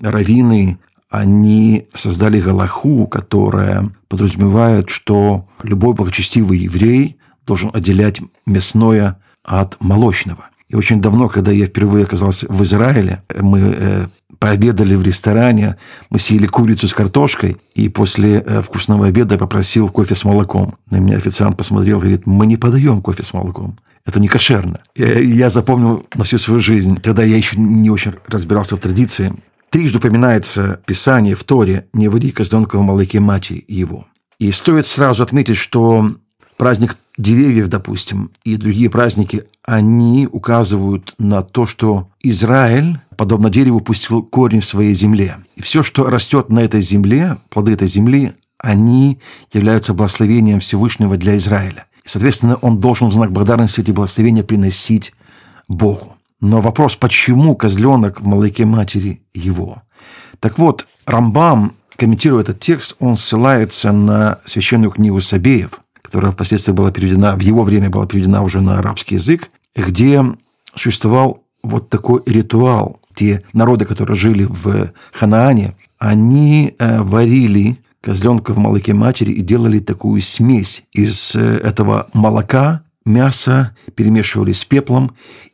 раввины, 0.02 0.78
они 1.10 1.88
создали 1.94 2.40
галаху, 2.40 3.08
которая 3.08 3.90
подразумевает, 4.08 4.90
что 4.90 5.48
любой 5.64 5.96
благочестивый 5.96 6.60
еврей 6.60 7.18
должен 7.46 7.72
отделять 7.74 8.22
мясное 8.46 9.18
от 9.44 9.78
молочного. 9.80 10.50
И 10.70 10.76
очень 10.76 11.02
давно, 11.02 11.30
когда 11.30 11.52
я 11.52 11.66
впервые 11.66 12.06
оказался 12.06 12.46
в 12.48 12.62
Израиле, 12.64 13.24
мы 13.36 13.76
э, 13.76 14.08
пообедали 14.38 14.96
в 14.96 15.02
ресторане, 15.02 15.78
мы 16.10 16.20
съели 16.20 16.46
курицу 16.46 16.88
с 16.88 16.94
картошкой, 16.94 17.58
и 17.74 17.90
после 17.90 18.44
э, 18.46 18.62
вкусного 18.62 19.08
обеда 19.08 19.36
я 19.36 19.40
попросил 19.40 19.90
кофе 19.90 20.14
с 20.14 20.24
молоком. 20.24 20.76
На 20.92 20.98
меня 20.98 21.18
официант 21.18 21.58
посмотрел 21.58 21.98
и 21.98 22.02
говорит, 22.02 22.28
мы 22.28 22.46
не 22.46 22.56
подаем 22.56 23.02
кофе 23.02 23.24
с 23.24 23.34
молоком. 23.34 23.78
Это 24.06 24.20
не 24.20 24.28
кошерно. 24.28 24.80
Я, 24.96 25.20
я 25.20 25.50
запомнил 25.50 26.06
на 26.14 26.24
всю 26.24 26.38
свою 26.38 26.60
жизнь, 26.60 27.00
когда 27.02 27.24
я 27.24 27.36
еще 27.36 27.58
не 27.58 27.90
очень 27.90 28.14
разбирался 28.28 28.78
в 28.78 28.80
традиции. 28.80 29.34
Трижды 29.72 29.98
упоминается 29.98 30.80
Писание 30.86 31.36
в 31.36 31.44
Торе 31.44 31.88
«Не 31.94 32.08
води 32.08 32.32
козленка 32.32 32.78
в 32.78 32.82
молоке 32.82 33.20
матери 33.20 33.64
его». 33.68 34.08
И 34.40 34.52
стоит 34.52 34.86
сразу 34.86 35.22
отметить, 35.22 35.58
что 35.58 36.12
праздник 36.60 36.98
деревьев, 37.18 37.70
допустим, 37.70 38.32
и 38.44 38.58
другие 38.58 38.90
праздники, 38.90 39.46
они 39.66 40.28
указывают 40.30 41.16
на 41.18 41.42
то, 41.42 41.66
что 41.66 42.10
Израиль, 42.22 43.00
подобно 43.16 43.50
дереву, 43.50 43.80
пустил 43.80 44.22
корень 44.22 44.60
в 44.60 44.66
своей 44.66 44.94
земле. 44.94 45.38
И 45.56 45.62
все, 45.62 45.82
что 45.82 46.10
растет 46.10 46.52
на 46.52 46.60
этой 46.60 46.82
земле, 46.82 47.38
плоды 47.50 47.72
этой 47.72 47.88
земли, 47.88 48.34
они 48.58 49.20
являются 49.54 49.94
благословением 49.94 50.60
Всевышнего 50.60 51.16
для 51.16 51.38
Израиля. 51.38 51.86
И, 52.04 52.10
соответственно, 52.10 52.58
он 52.58 52.80
должен 52.80 53.08
в 53.08 53.14
знак 53.14 53.32
благодарности 53.32 53.80
эти 53.80 53.92
благословения 53.92 54.44
приносить 54.44 55.14
Богу. 55.70 56.18
Но 56.42 56.60
вопрос, 56.60 56.98
почему 56.98 57.56
козленок 57.56 58.20
в 58.20 58.26
молоке 58.26 58.66
матери 58.66 59.22
его? 59.34 59.82
Так 60.42 60.60
вот, 60.60 60.88
Рамбам, 61.06 61.76
комментируя 61.96 62.42
этот 62.42 62.60
текст, 62.60 62.98
он 63.00 63.16
ссылается 63.16 63.94
на 63.94 64.40
священную 64.46 64.92
книгу 64.92 65.22
Сабеев– 65.22 65.80
которая 66.10 66.32
впоследствии 66.32 66.72
была 66.72 66.92
переведена, 66.92 67.36
в 67.36 67.42
его 67.42 67.64
время 67.64 67.92
была 67.92 68.08
переведена 68.08 68.42
уже 68.42 68.62
на 68.62 68.80
арабский 68.80 69.16
язык, 69.16 69.52
где 69.76 70.24
существовал 70.74 71.44
вот 71.62 71.90
такой 71.90 72.24
ритуал. 72.26 73.00
Те 73.14 73.44
народы, 73.54 73.86
которые 73.86 74.18
жили 74.18 74.48
в 74.50 74.92
Ханаане, 75.14 75.76
они 76.00 76.74
э, 76.80 77.02
варили 77.02 77.78
козленка 78.02 78.54
в 78.54 78.58
молоке 78.58 78.96
матери 78.96 79.32
и 79.32 79.42
делали 79.42 79.78
такую 79.78 80.22
смесь 80.24 80.84
из 80.94 81.36
э, 81.36 81.58
этого 81.58 82.08
молока, 82.14 82.82
мяса, 83.06 83.76
перемешивали 83.94 84.54
с 84.54 84.66
пеплом 84.66 85.12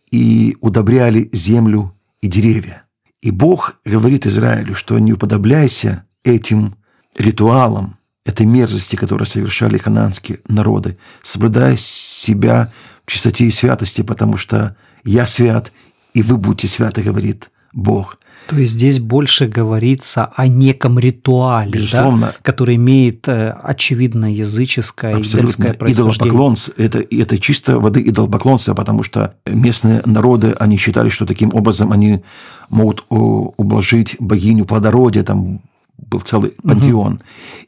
и 0.09 0.55
удобряли 0.61 1.27
землю 1.33 1.93
и 2.21 2.27
деревья. 2.27 2.83
И 3.21 3.31
Бог 3.31 3.75
говорит 3.83 4.25
Израилю, 4.25 4.73
что 4.73 4.97
не 4.99 5.11
уподобляйся 5.11 6.05
этим 6.23 6.75
ритуалам, 7.17 7.97
этой 8.25 8.45
мерзости, 8.45 8.95
которую 8.95 9.27
совершали 9.27 9.77
хананские 9.77 10.39
народы, 10.47 10.97
соблюдая 11.21 11.75
себя 11.77 12.71
в 13.05 13.11
чистоте 13.11 13.45
и 13.45 13.51
святости, 13.51 14.01
потому 14.01 14.37
что 14.37 14.75
я 15.03 15.27
свят, 15.27 15.71
и 16.13 16.23
вы 16.23 16.37
будете 16.37 16.67
святы, 16.67 17.03
говорит 17.03 17.51
Бог. 17.71 18.17
То 18.47 18.57
есть 18.57 18.73
здесь 18.73 18.99
больше 18.99 19.47
говорится 19.47 20.25
о 20.35 20.47
неком 20.47 20.99
ритуале, 20.99 21.71
Безусловно. 21.71 22.27
Да, 22.27 22.35
который 22.43 22.75
имеет 22.75 23.27
э, 23.27 23.51
очевидно 23.51 24.31
языческое 24.31 25.17
Абсолютно. 25.17 25.75
и 25.87 25.91
Идолопоклонство– 25.91 26.73
это, 26.77 26.99
это 26.99 27.39
чисто 27.39 27.79
воды 27.79 28.01
идолопоклонство, 28.01 28.75
потому 28.75 29.01
что 29.01 29.35
местные 29.47 30.01
народы, 30.05 30.55
они 30.59 30.77
считали, 30.77 31.09
что 31.09 31.25
таким 31.25 31.53
образом 31.53 31.91
они 31.91 32.21
могут 32.69 33.03
ублажить 33.09 34.15
богиню 34.19 34.65
плодородия, 34.65 35.23
там, 35.23 35.61
был 35.96 36.20
целый 36.20 36.52
пантеон. 36.62 37.14
Угу. 37.14 37.22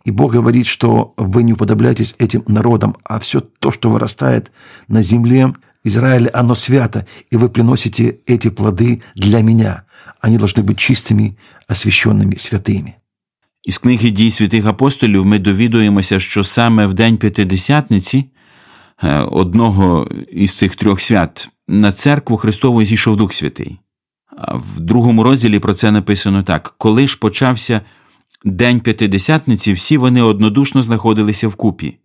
И 0.05 0.11
Бог 0.11 0.33
говорит, 0.33 0.67
что 0.67 1.15
вы 1.17 1.43
не 1.43 1.53
уподобляетесь 1.53 2.15
этим 2.19 2.43
народам, 2.47 2.97
а 3.05 3.19
все 3.19 3.41
то, 3.41 3.71
что 3.71 3.91
вырастает 3.91 4.53
на 4.89 5.03
земле 5.03 5.53
Израиля, 5.85 6.31
оно 6.33 6.55
свято, 6.55 7.07
и 7.31 7.37
вы 7.37 7.49
приносите 7.49 8.21
эти 8.27 8.49
плоды 8.49 9.03
для 9.15 9.43
меня. 9.43 9.85
Они 10.21 10.39
должны 10.39 10.63
быть 10.63 10.79
чистыми, 10.79 11.37
освященными, 11.69 12.37
святыми. 12.37 12.95
Із 13.63 13.79
книги 13.79 14.11
дій 14.11 14.31
святих 14.31 14.67
апостолів 14.67 15.27
ми 15.27 15.39
довідуємося, 15.39 16.21
що 16.21 16.45
саме 16.45 16.87
в 16.87 16.95
День 16.95 17.17
П'ятидесятниці, 17.17 18.25
одного 19.31 20.09
із 20.33 20.59
цих 20.59 20.77
трьох 20.77 21.01
свят, 21.01 21.49
на 21.69 21.93
церкву 21.93 22.37
Христову 22.37 22.85
зійшов 22.85 23.17
Дух 23.17 23.35
Святий. 23.35 23.79
В 24.49 24.81
другому 24.81 25.23
розділі 25.23 25.59
про 25.59 25.75
це 25.75 25.93
написано 25.93 26.43
так: 26.43 26.75
коли 26.79 27.09
ж 27.09 27.19
почався 27.19 27.81
День 28.46 28.80
п'ятидесятниці 28.80 29.74
всі 29.74 29.98
вони 29.98 30.22
однодушно 30.22 30.82
знаходилися 30.82 31.48
вкупі, 31.48 31.98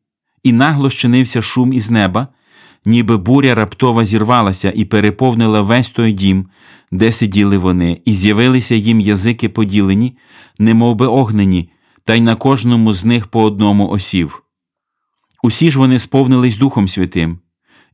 і 0.42 0.52
нагло 0.52 0.90
щинився 0.90 1.42
шум 1.42 1.72
із 1.72 1.90
неба, 1.90 2.28
ніби 2.84 3.16
буря 3.16 3.54
раптово 3.54 4.04
зірвалася 4.04 4.72
і 4.76 4.84
переповнила 4.84 5.60
весь 5.60 5.90
той 5.90 6.12
дім, 6.12 6.46
де 6.92 7.12
сиділи 7.12 7.58
вони, 7.58 8.00
і 8.04 8.14
з'явилися 8.14 8.74
їм 8.74 9.00
язики 9.00 9.48
поділені, 9.48 10.16
немов 10.58 10.94
би 10.94 11.06
огнені, 11.06 11.70
та 12.04 12.14
й 12.14 12.20
на 12.20 12.36
кожному 12.36 12.92
з 12.92 13.04
них 13.04 13.26
по 13.26 13.42
одному 13.42 13.88
осів. 13.88 14.42
Усі 15.42 15.70
ж 15.70 15.78
вони 15.78 15.98
сповнились 15.98 16.56
Духом 16.56 16.88
Святим 16.88 17.38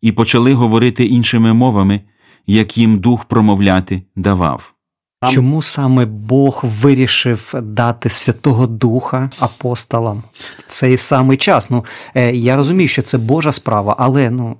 і 0.00 0.12
почали 0.12 0.54
говорити 0.54 1.04
іншими 1.04 1.52
мовами, 1.52 2.00
як 2.46 2.78
їм 2.78 2.98
дух 2.98 3.24
промовляти 3.24 4.02
давав. 4.16 4.74
Там... 5.20 5.30
Чому 5.30 5.62
саме 5.62 6.04
Бог 6.04 6.60
вирішив 6.64 7.54
дати 7.62 8.10
Святого 8.10 8.66
Духа 8.66 9.30
апостолам 9.38 10.22
в 10.66 10.70
цей 10.70 10.96
самий 10.96 11.36
час? 11.36 11.70
Ну 11.70 11.84
е, 12.14 12.36
я 12.36 12.56
розумію, 12.56 12.88
що 12.88 13.02
це 13.02 13.18
Божа 13.18 13.52
справа, 13.52 13.96
але 13.98 14.30
ну. 14.30 14.56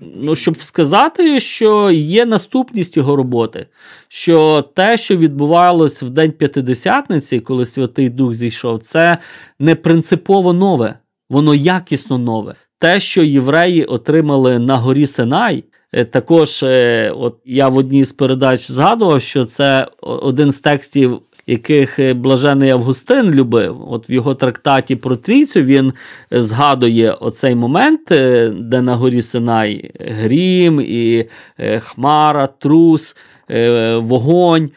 Ну, 0.00 0.36
щоб 0.36 0.62
сказати, 0.62 1.40
що 1.40 1.90
є 1.90 2.26
наступність 2.26 2.96
його 2.96 3.16
роботи, 3.16 3.66
що 4.08 4.62
те, 4.74 4.96
що 4.96 5.16
відбувалось 5.16 6.02
в 6.02 6.08
День 6.10 6.32
П'ятидесятниці, 6.32 7.40
коли 7.40 7.66
Святий 7.66 8.08
Дух 8.08 8.32
зійшов, 8.32 8.80
це 8.82 9.18
не 9.58 9.74
принципово 9.74 10.52
нове, 10.52 10.98
воно 11.30 11.54
якісно 11.54 12.18
нове. 12.18 12.54
Те, 12.78 13.00
що 13.00 13.22
євреї 13.22 13.84
отримали 13.84 14.58
на 14.58 14.76
горі 14.76 15.06
Синай, 15.06 15.64
також, 15.92 16.62
е, 16.62 17.10
от 17.16 17.36
я 17.44 17.68
в 17.68 17.76
одній 17.76 18.04
з 18.04 18.12
передач 18.12 18.70
згадував, 18.70 19.22
що 19.22 19.44
це 19.44 19.86
один 20.00 20.50
з 20.50 20.60
текстів, 20.60 21.20
яких 21.46 21.98
е, 21.98 22.14
блажений 22.14 22.70
Августин 22.70 23.30
любив. 23.30 23.92
От 23.92 24.10
в 24.10 24.12
його 24.12 24.34
трактаті 24.34 24.96
про 24.96 25.16
трійцю 25.16 25.62
він 25.62 25.92
згадує 26.30 27.12
оцей 27.12 27.54
момент, 27.54 28.00
де 28.54 28.82
на 28.82 28.96
горі 28.96 29.22
Синай 29.22 29.90
грім, 30.00 30.80
і 30.80 31.28
хмара, 31.80 32.46
трус, 32.46 33.16
вогонь. 33.96 34.70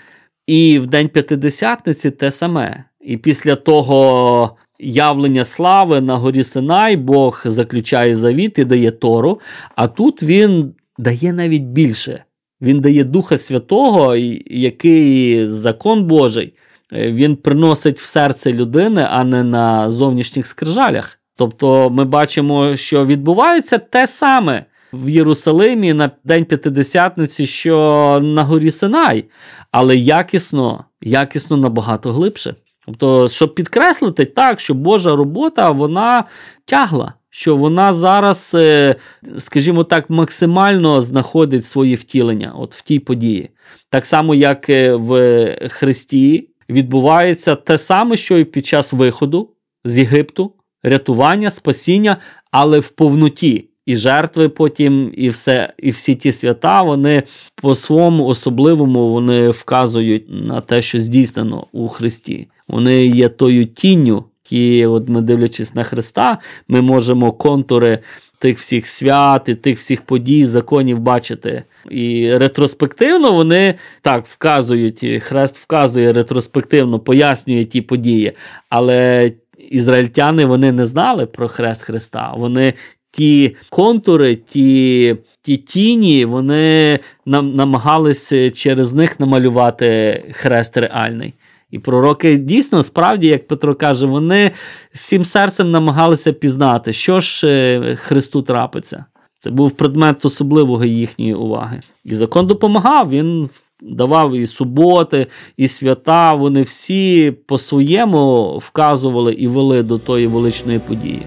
І 0.47 0.79
в 0.79 0.87
День 0.87 1.09
П'ятидесятниці 1.09 2.11
те 2.11 2.31
саме. 2.31 2.83
І 3.01 3.17
після 3.17 3.55
того. 3.55 4.57
Явлення 4.83 5.43
слави 5.43 6.01
на 6.01 6.15
горі 6.15 6.43
Синай 6.43 6.97
Бог 6.97 7.41
заключає 7.45 8.15
завіт 8.15 8.59
і 8.59 8.63
дає 8.63 8.91
Тору. 8.91 9.39
А 9.75 9.87
тут 9.87 10.23
він 10.23 10.73
дає 10.97 11.33
навіть 11.33 11.63
більше. 11.63 12.23
Він 12.61 12.79
дає 12.79 13.03
Духа 13.03 13.37
Святого, 13.37 14.15
який 14.45 15.47
закон 15.47 16.03
Божий, 16.03 16.53
е, 16.93 17.11
він 17.11 17.35
приносить 17.35 17.99
в 17.99 18.05
серце 18.05 18.51
людини, 18.51 19.07
а 19.09 19.23
не 19.23 19.43
на 19.43 19.89
зовнішніх 19.89 20.47
скрижалях. 20.47 21.19
Тобто 21.37 21.89
ми 21.89 22.05
бачимо, 22.05 22.75
що 22.75 23.05
відбувається 23.05 23.77
те 23.77 24.07
саме 24.07 24.65
в 24.93 25.09
Єрусалимі 25.09 25.93
на 25.93 26.11
День 26.23 26.45
П'ятидесятниці, 26.45 27.47
що 27.47 28.19
на 28.23 28.43
горі 28.43 28.71
Синай, 28.71 29.25
але 29.71 29.97
якісно, 29.97 30.85
якісно 31.01 31.57
набагато 31.57 32.13
глибше. 32.13 32.55
Тобто, 32.85 33.29
щоб 33.29 33.55
підкреслити 33.55 34.25
так, 34.25 34.59
що 34.59 34.73
Божа 34.73 35.15
робота 35.15 35.71
вона 35.71 36.23
тягла 36.65 37.13
що 37.33 37.55
вона 37.55 37.93
зараз, 37.93 38.51
е, 38.55 38.95
скажімо 39.37 39.83
так, 39.83 40.09
максимально 40.09 41.01
знаходить 41.01 41.65
своє 41.65 41.95
втілення 41.95 42.53
от 42.55 42.75
в 42.75 42.81
тій 42.81 42.99
події. 42.99 43.49
Так 43.89 44.05
само, 44.05 44.35
як 44.35 44.69
е, 44.69 44.95
в 44.95 45.47
Христі 45.69 46.49
відбувається 46.69 47.55
те 47.55 47.77
саме, 47.77 48.17
що 48.17 48.37
і 48.37 48.45
під 48.45 48.65
час 48.65 48.93
виходу. 48.93 49.49
з 49.85 49.97
Єгипту, 49.97 50.53
рятування, 50.83 51.49
спасіння, 51.49 52.17
але 52.51 52.79
в 52.79 52.89
повноті. 52.89 53.67
І 53.85 53.95
жертви 53.95 54.49
потім, 54.49 55.13
і 55.17 55.29
все, 55.29 55.73
і 55.77 55.91
всі 55.91 56.15
ті 56.15 56.31
свята, 56.31 56.81
вони 56.81 57.23
по 57.55 57.75
своєму 57.75 58.25
особливому 58.25 59.11
вони 59.11 59.49
вказують 59.49 60.25
на 60.29 60.61
те, 60.61 60.81
що 60.81 60.99
здійснено 60.99 61.67
у 61.71 61.87
Христі. 61.87 62.47
Вони 62.67 63.05
є 63.05 63.29
тою 63.29 63.65
тінню, 63.65 64.23
які, 64.45 64.85
от 64.85 65.09
ми 65.09 65.21
дивлячись 65.21 65.75
на 65.75 65.83
Христа, 65.83 66.37
ми 66.67 66.81
можемо 66.81 67.31
контури 67.31 67.99
тих 68.39 68.57
всіх 68.57 68.87
свят 68.87 69.49
і 69.49 69.55
тих 69.55 69.77
всіх 69.77 70.01
подій, 70.01 70.45
законів 70.45 70.99
бачити. 70.99 71.63
І 71.89 72.37
ретроспективно 72.37 73.31
вони 73.31 73.75
так 74.01 74.25
вказують, 74.25 75.05
хрест 75.23 75.57
вказує 75.57 76.13
ретроспективно, 76.13 76.99
пояснює 76.99 77.65
ті 77.65 77.81
події. 77.81 78.31
Але 78.69 79.31
ізраїльтяни 79.69 80.45
вони 80.45 80.71
не 80.71 80.85
знали 80.85 81.25
про 81.25 81.47
хрест 81.47 81.83
Христа. 81.83 82.33
Вони 82.37 82.73
ті 83.11 83.55
контури, 83.69 84.35
ті 84.35 85.15
ті 85.41 85.57
тіні, 85.57 86.25
вони 86.25 86.99
нам 87.25 87.53
намагалися 87.53 88.51
через 88.51 88.93
них 88.93 89.19
намалювати 89.19 90.23
хрест 90.31 90.77
реальний. 90.77 91.33
І 91.71 91.79
пророки 91.79 92.37
дійсно, 92.37 92.83
справді, 92.83 93.27
як 93.27 93.47
Петро 93.47 93.75
каже, 93.75 94.05
вони 94.05 94.51
всім 94.93 95.25
серцем 95.25 95.71
намагалися 95.71 96.33
пізнати, 96.33 96.93
що 96.93 97.19
ж 97.19 97.47
е, 97.47 97.95
Христу 97.95 98.41
трапиться. 98.41 99.05
Це 99.39 99.49
був 99.51 99.71
предмет 99.71 100.25
особливого 100.25 100.85
їхньої 100.85 101.33
уваги. 101.33 101.81
І 102.03 102.15
закон 102.15 102.47
допомагав. 102.47 103.09
Він 103.09 103.49
давав 103.81 104.35
і 104.35 104.47
суботи, 104.47 105.27
і 105.57 105.67
свята. 105.67 106.33
Вони 106.33 106.61
всі 106.61 107.33
по-своєму 107.47 108.57
вказували 108.57 109.33
і 109.33 109.47
вели 109.47 109.83
до 109.83 109.97
тої 109.97 110.27
величної 110.27 110.79
події. 110.79 111.21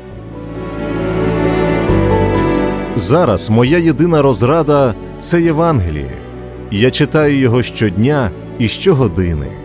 Зараз 2.97 3.51
моя 3.51 3.79
єдина 3.79 4.23
розрада 4.23 4.95
це 5.19 5.43
Євангеліє. 5.43 6.19
Я 6.71 6.91
читаю 6.91 7.39
його 7.39 7.63
щодня 7.63 8.31
і 8.59 8.69
щогодини. 8.69 9.64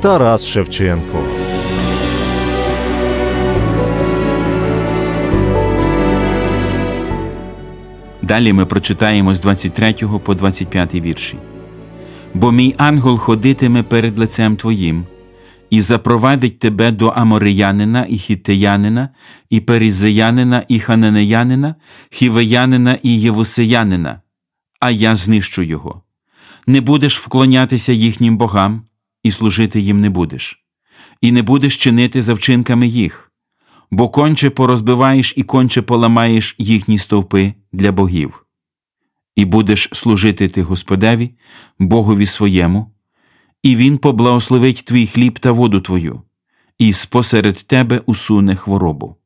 Тарас 0.00 0.46
Шевченко. 0.46 1.24
Далі 8.22 8.52
ми 8.52 8.66
прочитаємо 8.66 9.34
з 9.34 9.40
23 9.40 9.94
по 10.24 10.34
25 10.34 10.94
вірші. 10.94 11.38
Бо 12.34 12.52
мій 12.52 12.74
ангел 12.78 13.18
ходитиме 13.18 13.82
перед 13.82 14.18
лицем 14.18 14.56
твоїм, 14.56 15.06
і 15.70 15.80
запровадить 15.80 16.58
тебе 16.58 16.90
до 16.90 17.08
Амореянина 17.08 18.06
і 18.08 18.18
Хітеянина, 18.18 19.08
і 19.50 19.60
Перізеянина, 19.60 20.62
і 20.68 20.80
Хананеянина, 20.80 21.74
Хівеянина 22.10 22.98
і 23.02 23.20
Євусеянина, 23.20 24.20
а 24.80 24.90
я 24.90 25.16
знищу 25.16 25.62
його. 25.62 26.02
Не 26.66 26.80
будеш 26.80 27.18
вклонятися 27.18 27.92
їхнім 27.92 28.36
богам, 28.36 28.82
і 29.26 29.32
служити 29.32 29.80
їм 29.80 30.00
не 30.00 30.10
будеш, 30.10 30.64
і 31.20 31.32
не 31.32 31.42
будеш 31.42 31.76
чинити 31.76 32.22
за 32.22 32.34
вчинками 32.34 32.86
їх, 32.86 33.32
бо 33.90 34.08
конче 34.08 34.50
порозбиваєш 34.50 35.34
і 35.36 35.42
конче 35.42 35.82
поламаєш 35.82 36.54
їхні 36.58 36.98
стовпи 36.98 37.54
для 37.72 37.92
богів, 37.92 38.46
і 39.36 39.44
будеш 39.44 39.88
служити 39.92 40.48
ти 40.48 40.62
Господеві, 40.62 41.30
Богові 41.78 42.26
своєму, 42.26 42.90
і 43.62 43.76
Він 43.76 43.98
поблагословить 43.98 44.84
твій 44.84 45.06
хліб 45.06 45.38
та 45.38 45.52
воду 45.52 45.80
твою, 45.80 46.22
і 46.78 46.92
спосеред 46.92 47.54
тебе 47.66 48.02
усуне 48.06 48.56
хворобу. 48.56 49.16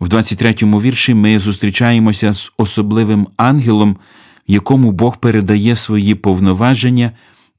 В 0.00 0.08
23-му 0.08 0.80
вірші 0.80 1.14
ми 1.14 1.38
зустрічаємося 1.38 2.32
з 2.32 2.52
особливим 2.56 3.26
ангелом, 3.36 3.96
якому 4.46 4.92
Бог 4.92 5.16
передає 5.16 5.76
свої 5.76 6.14
повноваження 6.14 7.12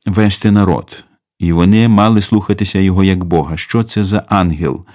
вести 0.05 0.51
народ 0.51 1.03
і 1.39 1.53
вони 1.53 1.87
мали 1.87 2.21
слухатися 2.21 2.79
його 2.79 3.03
як 3.03 3.23
Бога. 3.23 3.57
Що 3.57 3.83
це 3.83 4.03
за 4.03 4.23
ангел? 4.27 4.85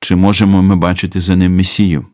Чи 0.00 0.16
можемо 0.16 0.62
ми 0.62 0.76
бачити 0.76 1.20
за 1.20 1.36
ним 1.36 1.56
Месію? 1.56 2.06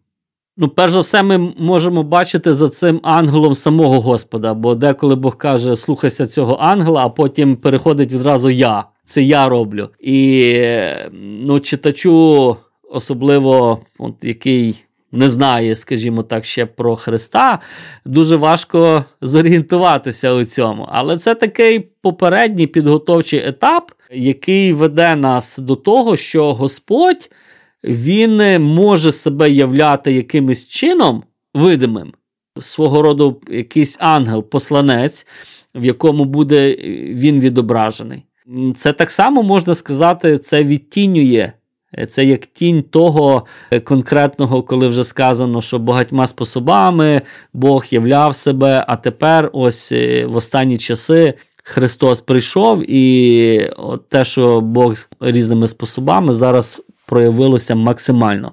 Ну, 0.56 0.68
перш 0.68 0.92
за 0.92 1.00
все, 1.00 1.22
ми 1.22 1.38
можемо 1.58 2.02
бачити 2.02 2.54
за 2.54 2.68
цим 2.68 3.00
ангелом 3.02 3.54
самого 3.54 4.00
Господа, 4.00 4.54
бо 4.54 4.74
деколи 4.74 5.14
Бог 5.14 5.36
каже, 5.36 5.76
слухайся 5.76 6.26
цього 6.26 6.54
ангела, 6.60 7.06
а 7.06 7.08
потім 7.08 7.56
переходить 7.56 8.12
відразу 8.12 8.50
я. 8.50 8.84
Це 9.04 9.22
я 9.22 9.48
роблю. 9.48 9.88
І 10.00 10.52
ну, 11.42 11.60
читачу, 11.60 12.56
особливо, 12.90 13.80
от, 13.98 14.14
який 14.22 14.85
не 15.16 15.30
знає, 15.30 15.74
скажімо 15.76 16.22
так, 16.22 16.44
ще 16.44 16.66
про 16.66 16.96
Христа, 16.96 17.58
дуже 18.04 18.36
важко 18.36 19.04
зорієнтуватися 19.20 20.32
у 20.32 20.44
цьому. 20.44 20.88
Але 20.92 21.18
це 21.18 21.34
такий 21.34 21.80
попередній 21.80 22.66
підготовчий 22.66 23.46
етап, 23.46 23.92
який 24.12 24.72
веде 24.72 25.16
нас 25.16 25.58
до 25.58 25.76
того, 25.76 26.16
що 26.16 26.54
Господь 26.54 27.30
він 27.84 28.62
може 28.62 29.12
себе 29.12 29.50
являти 29.50 30.12
якимось 30.12 30.66
чином 30.66 31.22
видимим, 31.54 32.12
свого 32.60 33.02
роду 33.02 33.40
якийсь 33.48 33.98
ангел-посланець, 34.00 35.26
в 35.74 35.84
якому 35.84 36.24
буде 36.24 36.76
він 37.10 37.40
відображений. 37.40 38.24
Це 38.76 38.92
так 38.92 39.10
само 39.10 39.42
можна 39.42 39.74
сказати, 39.74 40.38
це 40.38 40.62
відтінює 40.62 41.52
це 42.08 42.24
як 42.24 42.46
тінь 42.46 42.82
того 42.82 43.46
е, 43.70 43.80
конкретного, 43.80 44.62
коли 44.62 44.88
вже 44.88 45.04
сказано, 45.04 45.62
що 45.62 45.78
багатьма 45.78 46.26
способами 46.26 47.22
Бог 47.52 47.84
являв 47.90 48.34
себе, 48.34 48.84
а 48.88 48.96
тепер, 48.96 49.50
ось 49.52 49.92
е, 49.92 50.26
в 50.26 50.36
останні 50.36 50.78
часи, 50.78 51.34
Христос 51.68 52.20
прийшов, 52.20 52.90
і 52.90 53.70
от 53.76 54.08
те, 54.08 54.24
що 54.24 54.60
Бог 54.60 54.94
різними 55.20 55.68
способами 55.68 56.34
зараз 56.34 56.82
проявилося 57.06 57.74
максимально 57.74 58.52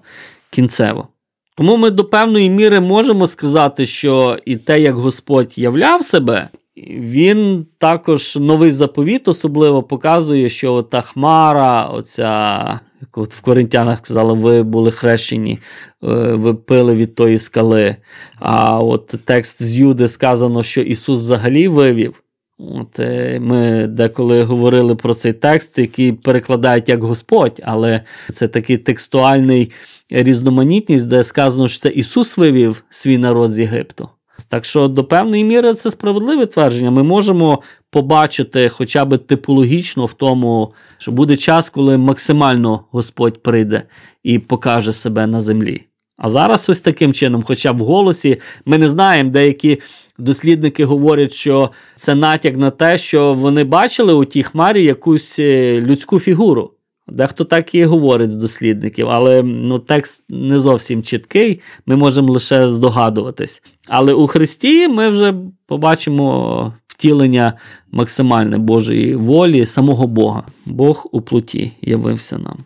кінцево. 0.49 1.07
Тому 1.55 1.77
ми 1.77 1.89
до 1.89 2.05
певної 2.05 2.49
міри 2.49 2.79
можемо 2.79 3.27
сказати, 3.27 3.85
що 3.85 4.37
і 4.45 4.55
те, 4.55 4.81
як 4.81 4.95
Господь 4.95 5.57
являв 5.57 6.03
себе, 6.03 6.49
він 6.97 7.65
також 7.77 8.35
новий 8.35 8.71
заповіт 8.71 9.27
особливо 9.27 9.83
показує, 9.83 10.49
що 10.49 10.81
та 10.81 11.01
хмара, 11.01 11.85
оця 11.85 12.79
в 13.15 13.41
Коринтянах 13.41 13.97
сказали, 13.97 14.33
ви 14.33 14.63
були 14.63 14.91
хрещені, 14.91 15.59
е, 16.03 16.07
ви 16.33 16.53
пили 16.53 16.95
від 16.95 17.15
тої 17.15 17.37
скали. 17.37 17.95
А 18.39 18.79
от 18.79 19.15
текст 19.25 19.63
з 19.63 19.77
Юди 19.77 20.07
сказано, 20.07 20.63
що 20.63 20.81
Ісус 20.81 21.19
взагалі 21.19 21.67
вивів. 21.67 22.23
От 22.59 22.99
е, 22.99 23.39
Ми 23.39 23.87
деколи 23.87 24.43
говорили 24.43 24.95
про 24.95 25.13
цей 25.13 25.33
текст, 25.33 25.77
який 25.77 26.13
перекладають 26.13 26.89
як 26.89 27.03
Господь, 27.03 27.61
але 27.63 28.01
це 28.31 28.47
такий 28.47 28.77
текстуальний 28.77 29.71
різноманітність, 30.09 31.07
де 31.07 31.23
сказано, 31.23 31.67
що 31.67 31.79
це 31.79 31.89
Ісус 31.89 32.37
вивів 32.37 32.83
свій 32.89 33.17
народ 33.17 33.51
з 33.51 33.59
Єгипту. 33.59 34.09
Так 34.45 34.65
що 34.65 34.87
до 34.87 35.03
певної 35.03 35.43
міри 35.43 35.73
це 35.73 35.91
справедливе 35.91 36.45
твердження. 36.45 36.91
Ми 36.91 37.03
можемо 37.03 37.61
побачити 37.89 38.69
хоча 38.69 39.05
б 39.05 39.17
типологічно 39.17 40.05
в 40.05 40.13
тому, 40.13 40.73
що 40.97 41.11
буде 41.11 41.37
час, 41.37 41.69
коли 41.69 41.97
максимально 41.97 42.85
Господь 42.91 43.43
прийде 43.43 43.83
і 44.23 44.39
покаже 44.39 44.93
себе 44.93 45.27
на 45.27 45.41
землі. 45.41 45.81
А 46.17 46.29
зараз 46.29 46.69
ось 46.69 46.81
таким 46.81 47.13
чином, 47.13 47.43
хоча 47.47 47.71
в 47.71 47.77
голосі, 47.77 48.41
ми 48.65 48.77
не 48.77 48.89
знаємо, 48.89 49.29
деякі 49.29 49.81
дослідники 50.17 50.85
говорять, 50.85 51.33
що 51.33 51.69
це 51.95 52.15
натяк 52.15 52.57
на 52.57 52.71
те, 52.71 52.97
що 52.97 53.33
вони 53.33 53.63
бачили 53.63 54.13
у 54.13 54.25
тій 54.25 54.43
хмарі 54.43 54.83
якусь 54.83 55.39
е, 55.39 55.81
людську 55.81 56.19
фігуру. 56.19 56.71
Дехто 57.07 57.43
так 57.43 57.75
і 57.75 57.85
говорить 57.85 58.31
з 58.31 58.35
дослідників, 58.35 59.09
але 59.09 59.43
ну, 59.43 59.79
текст 59.79 60.23
не 60.29 60.59
зовсім 60.59 61.03
чіткий, 61.03 61.61
ми 61.85 61.95
можемо 61.95 62.33
лише 62.33 62.71
здогадуватись. 62.71 63.61
Але 63.87 64.13
у 64.13 64.27
Христі 64.27 64.87
ми 64.87 65.09
вже 65.09 65.33
побачимо 65.65 66.73
втілення 66.87 67.53
максимальне 67.91 68.57
Божої 68.57 69.15
волі, 69.15 69.65
самого 69.65 70.07
Бога. 70.07 70.43
Бог 70.65 71.07
у 71.11 71.21
плоті 71.21 71.71
явився 71.81 72.37
нам. 72.37 72.57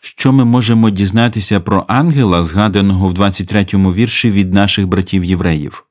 Що 0.00 0.32
ми 0.32 0.44
можемо 0.44 0.90
дізнатися 0.90 1.60
про 1.60 1.84
ангела, 1.88 2.42
згаданого 2.42 3.08
в 3.08 3.14
23-му 3.14 3.92
вірші 3.92 4.30
від 4.30 4.54
наших 4.54 4.86
братів 4.86 5.24
євреїв? 5.24 5.86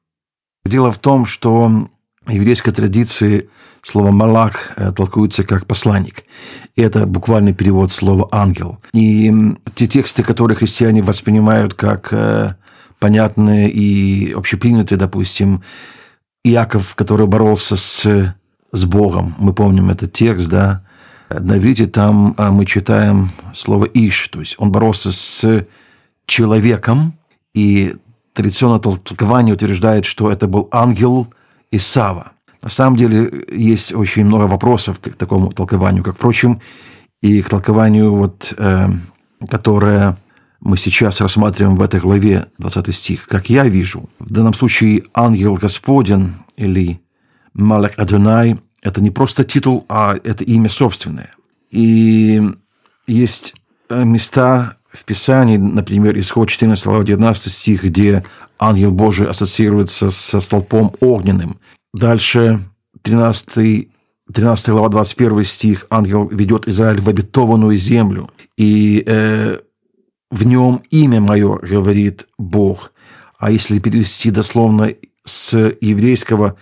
Дело 0.65 0.89
в 0.89 0.97
том, 0.97 1.25
что 1.25 1.51
в 1.67 1.94
еврейской 2.27 2.71
традиции 2.71 3.49
слово 3.81 4.11
«малах» 4.11 4.71
э, 4.75 4.91
толкуется 4.91 5.43
как 5.43 5.65
«посланник». 5.65 6.23
И 6.75 6.81
это 6.81 7.05
буквальный 7.05 7.53
перевод 7.53 7.91
слова 7.91 8.27
«ангел». 8.31 8.79
И 8.93 9.33
те 9.75 9.87
тексты, 9.87 10.23
которые 10.23 10.57
христиане 10.57 11.01
воспринимают 11.01 11.73
как 11.73 12.09
э, 12.11 12.55
понятные 12.99 13.69
и 13.69 14.33
общепринятые, 14.33 14.97
допустим, 14.97 15.61
Иаков, 16.43 16.95
который 16.95 17.25
боролся 17.25 17.75
с, 17.75 18.35
с 18.71 18.85
Богом, 18.85 19.35
мы 19.39 19.53
помним 19.53 19.89
этот 19.89 20.13
текст, 20.13 20.47
да, 20.47 20.83
На 21.29 21.57
иврите 21.57 21.87
там 21.87 22.35
а, 22.37 22.51
мы 22.51 22.65
читаем 22.65 23.31
слово 23.55 23.85
«иш», 23.85 24.27
то 24.29 24.39
есть 24.39 24.55
он 24.59 24.71
боролся 24.71 25.11
с 25.11 25.65
человеком, 26.27 27.13
и 27.55 27.95
традиционное 28.33 28.79
толкование 28.79 29.55
утверждает, 29.55 30.05
что 30.05 30.31
это 30.31 30.47
был 30.47 30.67
ангел 30.71 31.33
Исава. 31.71 32.31
На 32.61 32.69
самом 32.69 32.97
деле 32.97 33.31
есть 33.51 33.93
очень 33.93 34.25
много 34.25 34.43
вопросов 34.43 34.99
к 34.99 35.09
такому 35.15 35.51
толкованию, 35.51 36.03
как, 36.03 36.15
впрочем, 36.15 36.61
и 37.21 37.41
к 37.41 37.49
толкованию, 37.49 38.15
вот, 38.15 38.53
э, 38.57 38.89
которое 39.49 40.17
мы 40.61 40.77
сейчас 40.77 41.21
рассматриваем 41.21 41.75
в 41.75 41.81
этой 41.81 41.99
главе 41.99 42.47
20 42.57 42.95
стих. 42.95 43.27
Как 43.27 43.49
я 43.49 43.65
вижу, 43.65 44.09
в 44.19 44.31
данном 44.31 44.53
случае 44.53 45.03
ангел 45.13 45.55
Господень 45.55 46.33
или 46.57 47.01
Малак 47.53 47.99
Адонай– 47.99 48.59
это 48.81 49.01
не 49.01 49.11
просто 49.11 49.43
титул, 49.43 49.85
а 49.89 50.15
это 50.23 50.43
имя 50.43 50.69
собственное. 50.69 51.31
И 51.71 52.41
есть 53.07 53.55
места 53.89 54.77
в 54.95 55.03
Писании, 55.03 55.57
например, 55.57 56.17
Исход 56.17 56.49
14 56.49 56.85
глава 56.85 57.03
19 57.03 57.51
стих, 57.51 57.83
где 57.83 58.23
ангел 58.57 58.91
Божий 58.91 59.27
ассоциируется 59.27 60.11
со 60.11 60.39
столпом 60.39 60.93
огненным. 61.01 61.57
Дальше 61.93 62.59
13, 63.01 63.89
13 64.33 64.69
глава 64.69 64.89
21 64.89 65.43
стих, 65.43 65.85
ангел 65.89 66.27
ведет 66.27 66.67
Израиль 66.67 67.01
в 67.01 67.09
обетованную 67.09 67.77
землю, 67.77 68.31
и 68.57 69.03
э, 69.05 69.59
в 70.31 70.43
нем 70.45 70.81
имя 70.89 71.21
мое, 71.21 71.57
говорит 71.57 72.27
Бог. 72.37 72.91
А 73.37 73.51
если 73.51 73.79
перевести 73.79 74.31
дословно 74.31 74.93
с 75.25 75.75
еврейского, 75.81 76.55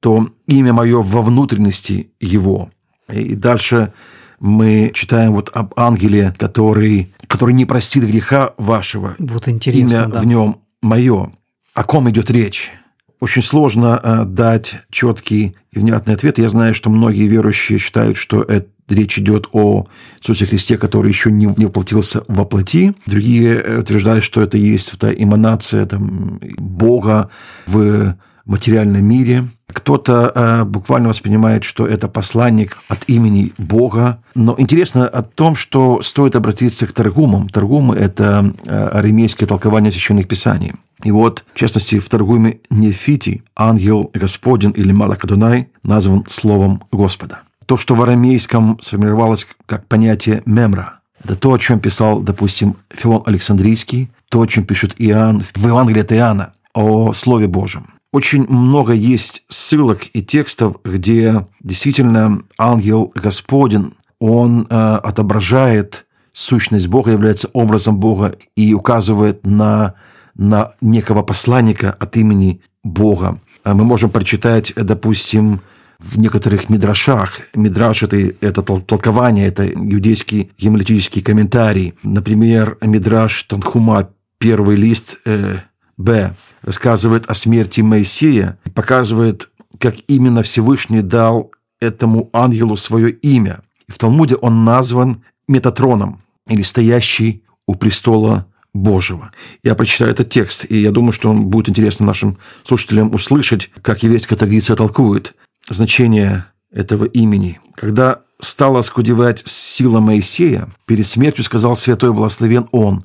то 0.00 0.28
имя 0.46 0.72
мое 0.72 1.02
во 1.02 1.22
внутренности 1.22 2.10
его. 2.20 2.70
И 3.08 3.34
дальше 3.34 3.92
мы 4.40 4.90
читаем 4.92 5.32
вот 5.32 5.50
об 5.54 5.72
ангеле, 5.78 6.34
который, 6.36 7.12
который 7.26 7.54
не 7.54 7.64
простит 7.64 8.04
греха 8.04 8.52
вашего. 8.58 9.16
Вот 9.18 9.48
интересно, 9.48 9.80
Имя 9.80 10.06
да. 10.06 10.20
в 10.20 10.26
нем 10.26 10.60
мое. 10.82 11.32
О 11.74 11.84
ком 11.84 12.08
идет 12.10 12.30
речь? 12.30 12.72
Очень 13.20 13.42
сложно 13.42 14.00
э, 14.02 14.24
дать 14.24 14.74
четкий 14.90 15.56
и 15.72 15.78
внятный 15.78 16.14
ответ. 16.14 16.38
Я 16.38 16.48
знаю, 16.48 16.74
что 16.74 16.90
многие 16.90 17.26
верующие 17.26 17.78
считают, 17.78 18.16
что 18.16 18.42
это 18.42 18.68
речь 18.88 19.18
идет 19.18 19.46
о 19.52 19.86
Иисусе 20.20 20.46
Христе, 20.46 20.76
который 20.76 21.08
еще 21.08 21.30
не, 21.30 21.46
не 21.56 21.66
воплотился 21.66 22.22
во 22.28 22.44
плоти. 22.44 22.94
Другие 23.06 23.54
э, 23.54 23.78
утверждают, 23.80 24.24
что 24.24 24.42
это 24.42 24.58
есть 24.58 24.92
эта 24.92 25.10
эманация 25.10 25.86
там, 25.86 26.38
Бога 26.58 27.30
в 27.66 28.16
материальном 28.44 29.04
мире. 29.04 29.46
Кто-то 29.66 30.32
э, 30.34 30.64
буквально 30.64 31.08
воспринимает, 31.08 31.64
что 31.64 31.86
это 31.86 32.08
посланник 32.08 32.78
от 32.88 33.08
имени 33.08 33.52
Бога. 33.58 34.18
Но 34.34 34.54
интересно 34.58 35.08
о 35.08 35.22
том, 35.22 35.56
что 35.56 36.02
стоит 36.02 36.36
обратиться 36.36 36.86
к 36.86 36.92
Таргумам. 36.92 37.48
Таргумы– 37.48 37.96
это 37.96 38.54
э, 38.64 38.88
арамейское 38.88 39.48
толкование 39.48 39.90
священных 39.90 40.28
писаний. 40.28 40.74
И 41.02 41.10
вот, 41.10 41.44
в 41.54 41.58
частности, 41.58 41.98
в 41.98 42.08
Таргуме 42.08 42.60
Нефити 42.70 43.42
ангел 43.56 44.10
Господень 44.14 44.72
или 44.76 44.92
Малакадунай 44.92 45.68
назван 45.82 46.24
словом 46.28 46.82
Господа. 46.92 47.40
То, 47.66 47.76
что 47.76 47.94
в 47.94 48.02
арамейском 48.02 48.78
сформировалось 48.80 49.46
как 49.66 49.86
понятие 49.86 50.42
«мемра», 50.46 51.00
это 51.24 51.36
то, 51.36 51.52
о 51.54 51.58
чем 51.58 51.80
писал, 51.80 52.20
допустим, 52.20 52.76
Филон 52.90 53.22
Александрийский, 53.24 54.10
то, 54.28 54.42
о 54.42 54.46
чем 54.46 54.64
пишет 54.64 54.94
Иоанн 54.98 55.40
в 55.40 55.66
Евангелии 55.66 56.00
от 56.00 56.12
Иоанна, 56.12 56.52
о 56.74 57.14
Слове 57.14 57.46
Божьем. 57.46 57.93
Очень 58.14 58.46
много 58.48 58.92
есть 58.92 59.42
ссылок 59.48 60.06
и 60.12 60.22
текстов, 60.22 60.76
где 60.84 61.48
действительно 61.58 62.42
ангел 62.56 63.10
Господень, 63.16 63.94
он 64.20 64.68
э, 64.70 64.74
отображает 65.02 66.06
сущность 66.32 66.86
Бога, 66.86 67.10
является 67.10 67.50
образом 67.52 67.98
Бога 67.98 68.36
и 68.54 68.72
указывает 68.72 69.44
на, 69.44 69.94
на 70.36 70.70
некого 70.80 71.24
посланника 71.24 71.90
от 71.90 72.16
имени 72.16 72.60
Бога. 72.84 73.40
А 73.64 73.74
Мы 73.74 73.82
можем 73.82 74.10
прочитать, 74.10 74.72
допустим, 74.76 75.62
в 75.98 76.16
некоторых 76.16 76.68
мидрашах. 76.68 77.40
Мидраш 77.56 78.04
это,– 78.04 78.16
это 78.40 78.62
толкование, 78.62 79.48
это 79.48 79.66
иудейский 79.66 80.52
гемолитический 80.56 81.20
комментарий. 81.20 81.94
Например, 82.04 82.78
мидраш 82.80 83.42
Танхума, 83.42 84.08
первый 84.38 84.76
лист 84.76 85.18
э, 85.24 85.58
Б, 85.96 86.34
рассказывает 86.62 87.26
о 87.26 87.34
смерти 87.34 87.80
Моисея, 87.80 88.58
показывает, 88.74 89.50
как 89.78 89.96
именно 90.08 90.42
Всевышний 90.42 91.02
дал 91.02 91.52
этому 91.80 92.30
ангелу 92.32 92.76
свое 92.76 93.10
имя. 93.10 93.60
И 93.86 93.92
в 93.92 93.98
Талмуде 93.98 94.36
он 94.36 94.64
назван 94.64 95.22
Метатроном, 95.46 96.22
или 96.48 96.62
стоящий 96.62 97.42
у 97.66 97.74
престола 97.74 98.46
Божьего. 98.72 99.30
Я 99.62 99.74
прочитаю 99.74 100.10
этот 100.10 100.30
текст, 100.30 100.66
и 100.68 100.80
я 100.80 100.90
думаю, 100.90 101.12
что 101.12 101.30
он 101.30 101.46
будет 101.46 101.68
интересно 101.68 102.06
нашим 102.06 102.38
слушателям 102.66 103.14
услышать, 103.14 103.70
как 103.82 104.02
еврейская 104.02 104.36
традиция 104.36 104.74
толкует 104.76 105.34
значение 105.68 106.46
этого 106.72 107.04
имени. 107.04 107.60
Когда 107.76 108.20
стала 108.40 108.82
скудевать 108.82 109.42
сила 109.46 110.00
Моисея, 110.00 110.68
перед 110.86 111.06
смертью 111.06 111.44
сказал 111.44 111.76
святой 111.76 112.12
благословен 112.12 112.68
он, 112.72 113.04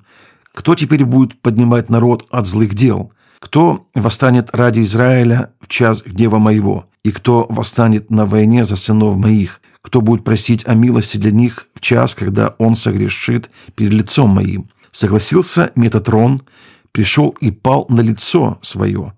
«Кто 0.59 0.75
теперь 0.75 1.05
будет 1.05 1.39
поднимать 1.41 1.89
народ 1.89 2.27
от 2.31 2.45
злых 2.45 2.75
дел? 2.75 3.13
Кто 3.39 3.87
восстанет 3.95 4.53
ради 4.53 4.81
Израиля 4.81 5.53
в 5.61 5.69
час 5.69 6.03
гнева 6.03 6.37
моего? 6.37 6.85
И 7.01 7.11
кто 7.11 7.45
восстанет 7.47 8.11
на 8.11 8.25
войне 8.25 8.65
за 8.65 8.75
сынов 8.75 9.15
моих? 9.15 9.61
Кто 9.81 10.01
будет 10.01 10.25
просить 10.25 10.67
о 10.67 10.73
милости 10.73 11.15
для 11.15 11.31
них 11.31 11.67
в 11.73 11.79
час, 11.79 12.13
когда 12.13 12.55
он 12.57 12.75
согрешит 12.75 13.49
перед 13.75 13.93
лицом 13.93 14.31
моим?» 14.31 14.69
Согласился 14.91 15.71
Метатрон, 15.77 16.41
пришел 16.91 17.29
и 17.39 17.51
пал 17.51 17.85
на 17.87 18.01
лицо 18.01 18.59
свое. 18.61 19.13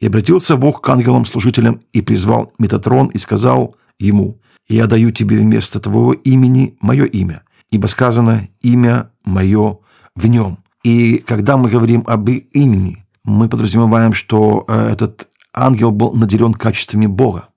И 0.00 0.06
обратился 0.06 0.56
Бог 0.56 0.80
к 0.80 0.88
ангелам-служителям 0.88 1.82
и 1.92 2.00
призвал 2.00 2.54
Метатрон 2.58 3.08
и 3.08 3.18
сказал 3.18 3.76
ему, 3.98 4.40
«Я 4.66 4.86
даю 4.86 5.10
тебе 5.10 5.36
вместо 5.40 5.78
твоего 5.78 6.14
имени 6.14 6.78
мое 6.80 7.04
имя, 7.04 7.42
ибо 7.70 7.86
сказано 7.86 8.48
имя 8.62 9.10
мое 9.26 9.80
в 10.14 10.26
нем». 10.26 10.60
И 10.86 11.18
когда 11.26 11.56
мы 11.56 11.68
говорим 11.68 12.04
об 12.06 12.30
имени, 12.30 13.04
мы 13.24 13.48
подразумеваем, 13.48 14.14
что 14.14 14.64
э, 14.68 14.92
этот 14.92 15.26
ангел 15.52 15.90
был 15.90 16.12
наделен 16.12 16.54
качествами 16.54 17.06
Бога. 17.06 17.48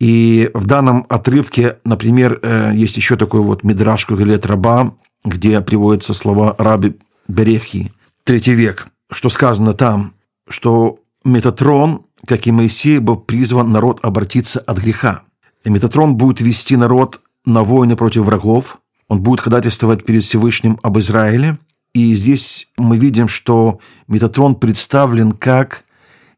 И 0.00 0.50
в 0.52 0.66
данном 0.66 1.06
отрывке, 1.08 1.76
например, 1.84 2.40
э, 2.42 2.72
есть 2.74 2.96
еще 2.96 3.14
такой 3.14 3.40
вот 3.42 3.62
Мидраш 3.62 4.04
Кугалет 4.04 4.46
Раба, 4.46 4.96
где 5.24 5.60
приводятся 5.60 6.12
слова 6.12 6.56
Раби 6.58 6.96
Берехи, 7.28 7.92
третий 8.24 8.54
век, 8.54 8.88
что 9.12 9.28
сказано 9.28 9.74
там, 9.74 10.14
что 10.48 10.98
Метатрон, 11.24 12.06
как 12.26 12.48
и 12.48 12.50
Моисей, 12.50 12.98
был 12.98 13.14
призван 13.14 13.70
народ 13.70 14.00
обратиться 14.02 14.58
от 14.58 14.78
греха. 14.78 15.22
И 15.62 15.70
Метатрон 15.70 16.16
будет 16.16 16.40
вести 16.40 16.74
народ 16.74 17.20
на 17.46 17.62
войны 17.62 17.94
против 17.94 18.22
врагов, 18.22 18.78
он 19.06 19.22
будет 19.22 19.38
ходатайствовать 19.38 20.04
перед 20.04 20.24
Всевышним 20.24 20.80
об 20.82 20.98
Израиле. 20.98 21.58
И 21.94 22.14
здесь 22.14 22.68
мы 22.76 22.96
видим, 22.96 23.28
что 23.28 23.80
Метатрон 24.08 24.54
представлен 24.54 25.32
как 25.32 25.84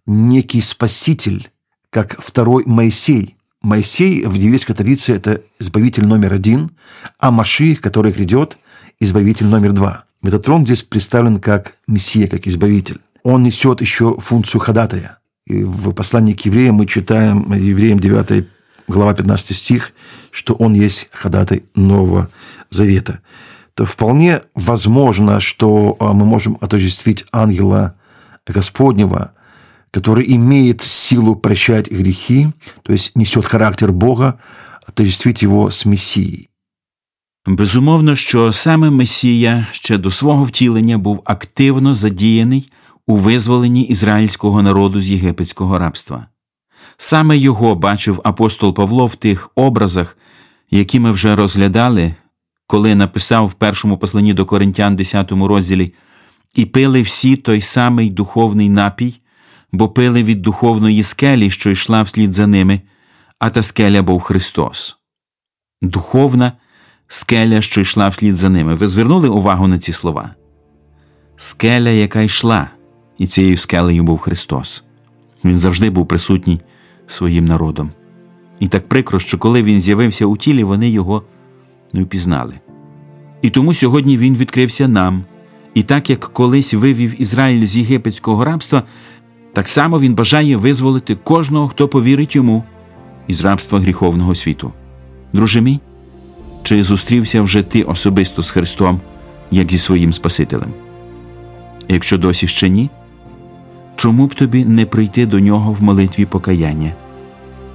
некий 0.07 0.61
спаситель, 0.61 1.51
как 1.91 2.21
второй 2.21 2.65
Моисей. 2.67 3.37
Моисей 3.63 4.27
в 4.27 4.35
еврейской 4.35 4.75
традиции– 4.75 5.15
это 5.17 5.41
избавитель 5.59 6.07
номер 6.07 6.35
один, 6.35 6.73
а 7.19 7.31
Машиих, 7.31 7.81
который 7.81 8.13
грядет, 8.13 8.59
избавитель 9.01 9.47
номер 9.47 9.73
два. 9.73 10.05
Метатрон 10.23 10.65
здесь 10.65 10.83
представлен 10.83 11.41
как 11.41 11.75
Мессия, 11.87 12.29
как 12.29 12.47
избавитель. 12.47 12.99
Он 13.23 13.43
несет 13.43 13.81
еще 13.81 14.17
функцию 14.19 14.61
ходатая. 14.61 15.19
И 15.47 15.63
в 15.63 15.93
послании 15.93 16.35
к 16.35 16.41
евреям 16.47 16.77
мы 16.77 16.87
читаем, 16.87 17.53
евреям 17.53 18.01
9 18.01 18.47
глава 18.89 19.15
15 19.15 19.57
стих, 19.57 19.93
что 20.31 20.55
он 20.55 20.75
есть 20.75 21.09
ходатай 21.13 21.65
Нового 21.75 22.31
Завета. 22.71 23.21
То 23.75 23.85
вполне 23.85 24.43
возможно, 24.55 25.41
что 25.41 25.97
мы 26.01 26.25
можем 26.25 26.57
отождествить 26.61 27.27
ангела 27.33 27.95
Господнего, 28.47 29.33
который 29.91 30.25
имеет 30.37 30.81
силу 30.81 31.37
прощать 31.37 31.91
грехи, 31.91 32.49
то 32.83 32.93
есть 32.93 33.17
несет 33.17 33.47
характер 33.47 33.93
Бога, 33.93 34.39
отождествить 34.87 35.43
его 35.43 35.71
з 35.71 35.87
Месією. 35.87 36.47
Безумовно, 37.47 38.17
що 38.17 38.53
саме 38.53 38.91
Месія 38.91 39.67
ще 39.73 39.99
до 39.99 40.11
свого 40.11 40.45
втілення 40.45 40.99
був 40.99 41.23
активно 41.25 41.95
задіяний 41.95 42.69
у 43.07 43.17
визволенні 43.17 43.83
ізраїльського 43.83 44.63
народу 44.63 45.01
з 45.01 45.11
єгипетського 45.11 45.79
рабства. 45.79 46.27
Саме 46.99 47.37
його 47.37 47.75
бачив 47.75 48.21
апостол 48.25 48.75
Павло 48.75 49.07
в 49.07 49.17
тих 49.17 49.51
образах, 49.55 50.19
які 50.71 51.01
ми 51.01 51.13
вже 51.13 51.37
розглядали, 51.37 52.15
коли 52.67 52.95
написав 52.95 53.47
в 53.47 53.53
першому 53.53 53.99
посланні 53.99 54.35
до 54.35 54.45
Коринтян, 54.45 54.97
10 54.97 55.33
розділі, 55.33 55.95
і 56.55 56.65
пили 56.65 57.03
всі 57.03 57.37
той 57.37 57.61
самий 57.61 58.11
духовний 58.11 58.69
напій, 58.69 59.21
бо 59.73 59.89
пили 59.89 60.23
від 60.23 60.43
духовної 60.43 61.03
скелі, 61.03 61.51
що 61.51 61.71
йшла 61.71 62.03
вслід 62.03 62.33
за 62.33 62.47
ними, 62.47 62.81
а 63.39 63.51
та 63.51 63.63
скеля 63.63 64.03
був 64.03 64.21
Христос. 64.21 64.97
Духовна, 65.83 66.53
скеля, 67.09 67.61
що 67.61 67.81
йшла 67.81 68.09
вслід 68.09 68.37
за 68.37 68.49
ними. 68.49 68.75
Ви 68.75 68.89
звернули 68.89 69.29
увагу 69.29 69.69
на 69.69 69.79
ці 69.79 69.93
слова? 69.93 70.31
Скеля, 71.37 71.91
яка 71.91 72.21
йшла, 72.21 72.71
і 73.19 73.27
цією 73.27 73.57
скелею 73.57 74.03
був 74.03 74.19
Христос. 74.19 74.85
Він 75.45 75.59
завжди 75.59 75.91
був 75.91 76.09
присутній 76.09 76.61
своїм 77.07 77.45
народом. 77.45 77.91
І 78.61 78.69
так 78.69 78.89
прикро, 78.89 79.21
що 79.21 79.39
коли 79.39 79.63
він 79.63 79.81
з'явився 79.81 80.27
у 80.27 80.37
тілі, 80.37 80.65
вони 80.65 80.89
його 80.89 81.23
не 81.95 82.03
впізнали. 82.03 82.55
І 83.43 83.51
тому 83.51 83.75
сьогодні 83.75 84.19
він 84.19 84.37
відкрився 84.37 84.89
нам. 84.89 85.25
І 85.75 85.83
так 85.83 86.11
як 86.11 86.21
колись 86.21 86.75
вивів 86.75 87.21
Ізраїль 87.23 87.67
з 87.67 87.77
єгипетського 87.77 88.45
рабства, 88.45 88.83
так 89.53 89.69
само 89.69 90.01
він 90.01 90.15
бажає 90.15 90.57
визволити 90.57 91.15
кожного, 91.15 91.69
хто 91.69 91.89
повірить 91.89 92.37
йому 92.37 92.65
із 93.27 93.41
рабства 93.41 93.81
гріховного 93.81 94.35
світу. 94.35 94.73
Друже 95.33 95.61
мій, 95.61 95.81
чи 96.63 96.83
зустрівся 96.83 97.43
вже 97.43 97.63
ти 97.63 97.83
особисто 97.83 98.43
з 98.43 98.51
Христом, 98.51 99.01
як 99.51 99.73
зі 99.73 99.79
своїм 99.79 100.13
Спасителем? 100.13 100.71
Якщо 101.89 102.19
досі 102.19 102.47
ще 102.47 102.69
ні, 102.69 102.91
чому 103.97 104.27
б 104.27 104.35
тобі 104.35 104.65
не 104.65 104.87
прийти 104.87 105.27
до 105.27 105.41
нього 105.41 105.73
в 105.73 105.83
молитві 105.83 106.25
покаяння 106.25 106.93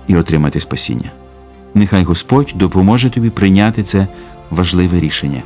і 0.08 0.16
отримати 0.16 0.60
спасіння? 0.60 1.12
Нехай 1.74 2.04
Господь 2.04 2.54
допоможе 2.56 3.10
тобі 3.10 3.30
прийняти 3.30 3.84
це 3.84 4.08
важливе 4.52 5.00
рішення. 5.00 5.44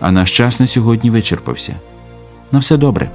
А 0.00 0.10
наш 0.10 0.36
час 0.36 0.60
на 0.60 0.66
сьогодні 0.66 1.10
вичерпався. 1.10 1.76
На 2.52 2.58
все 2.58 2.76
добре. 2.76 3.10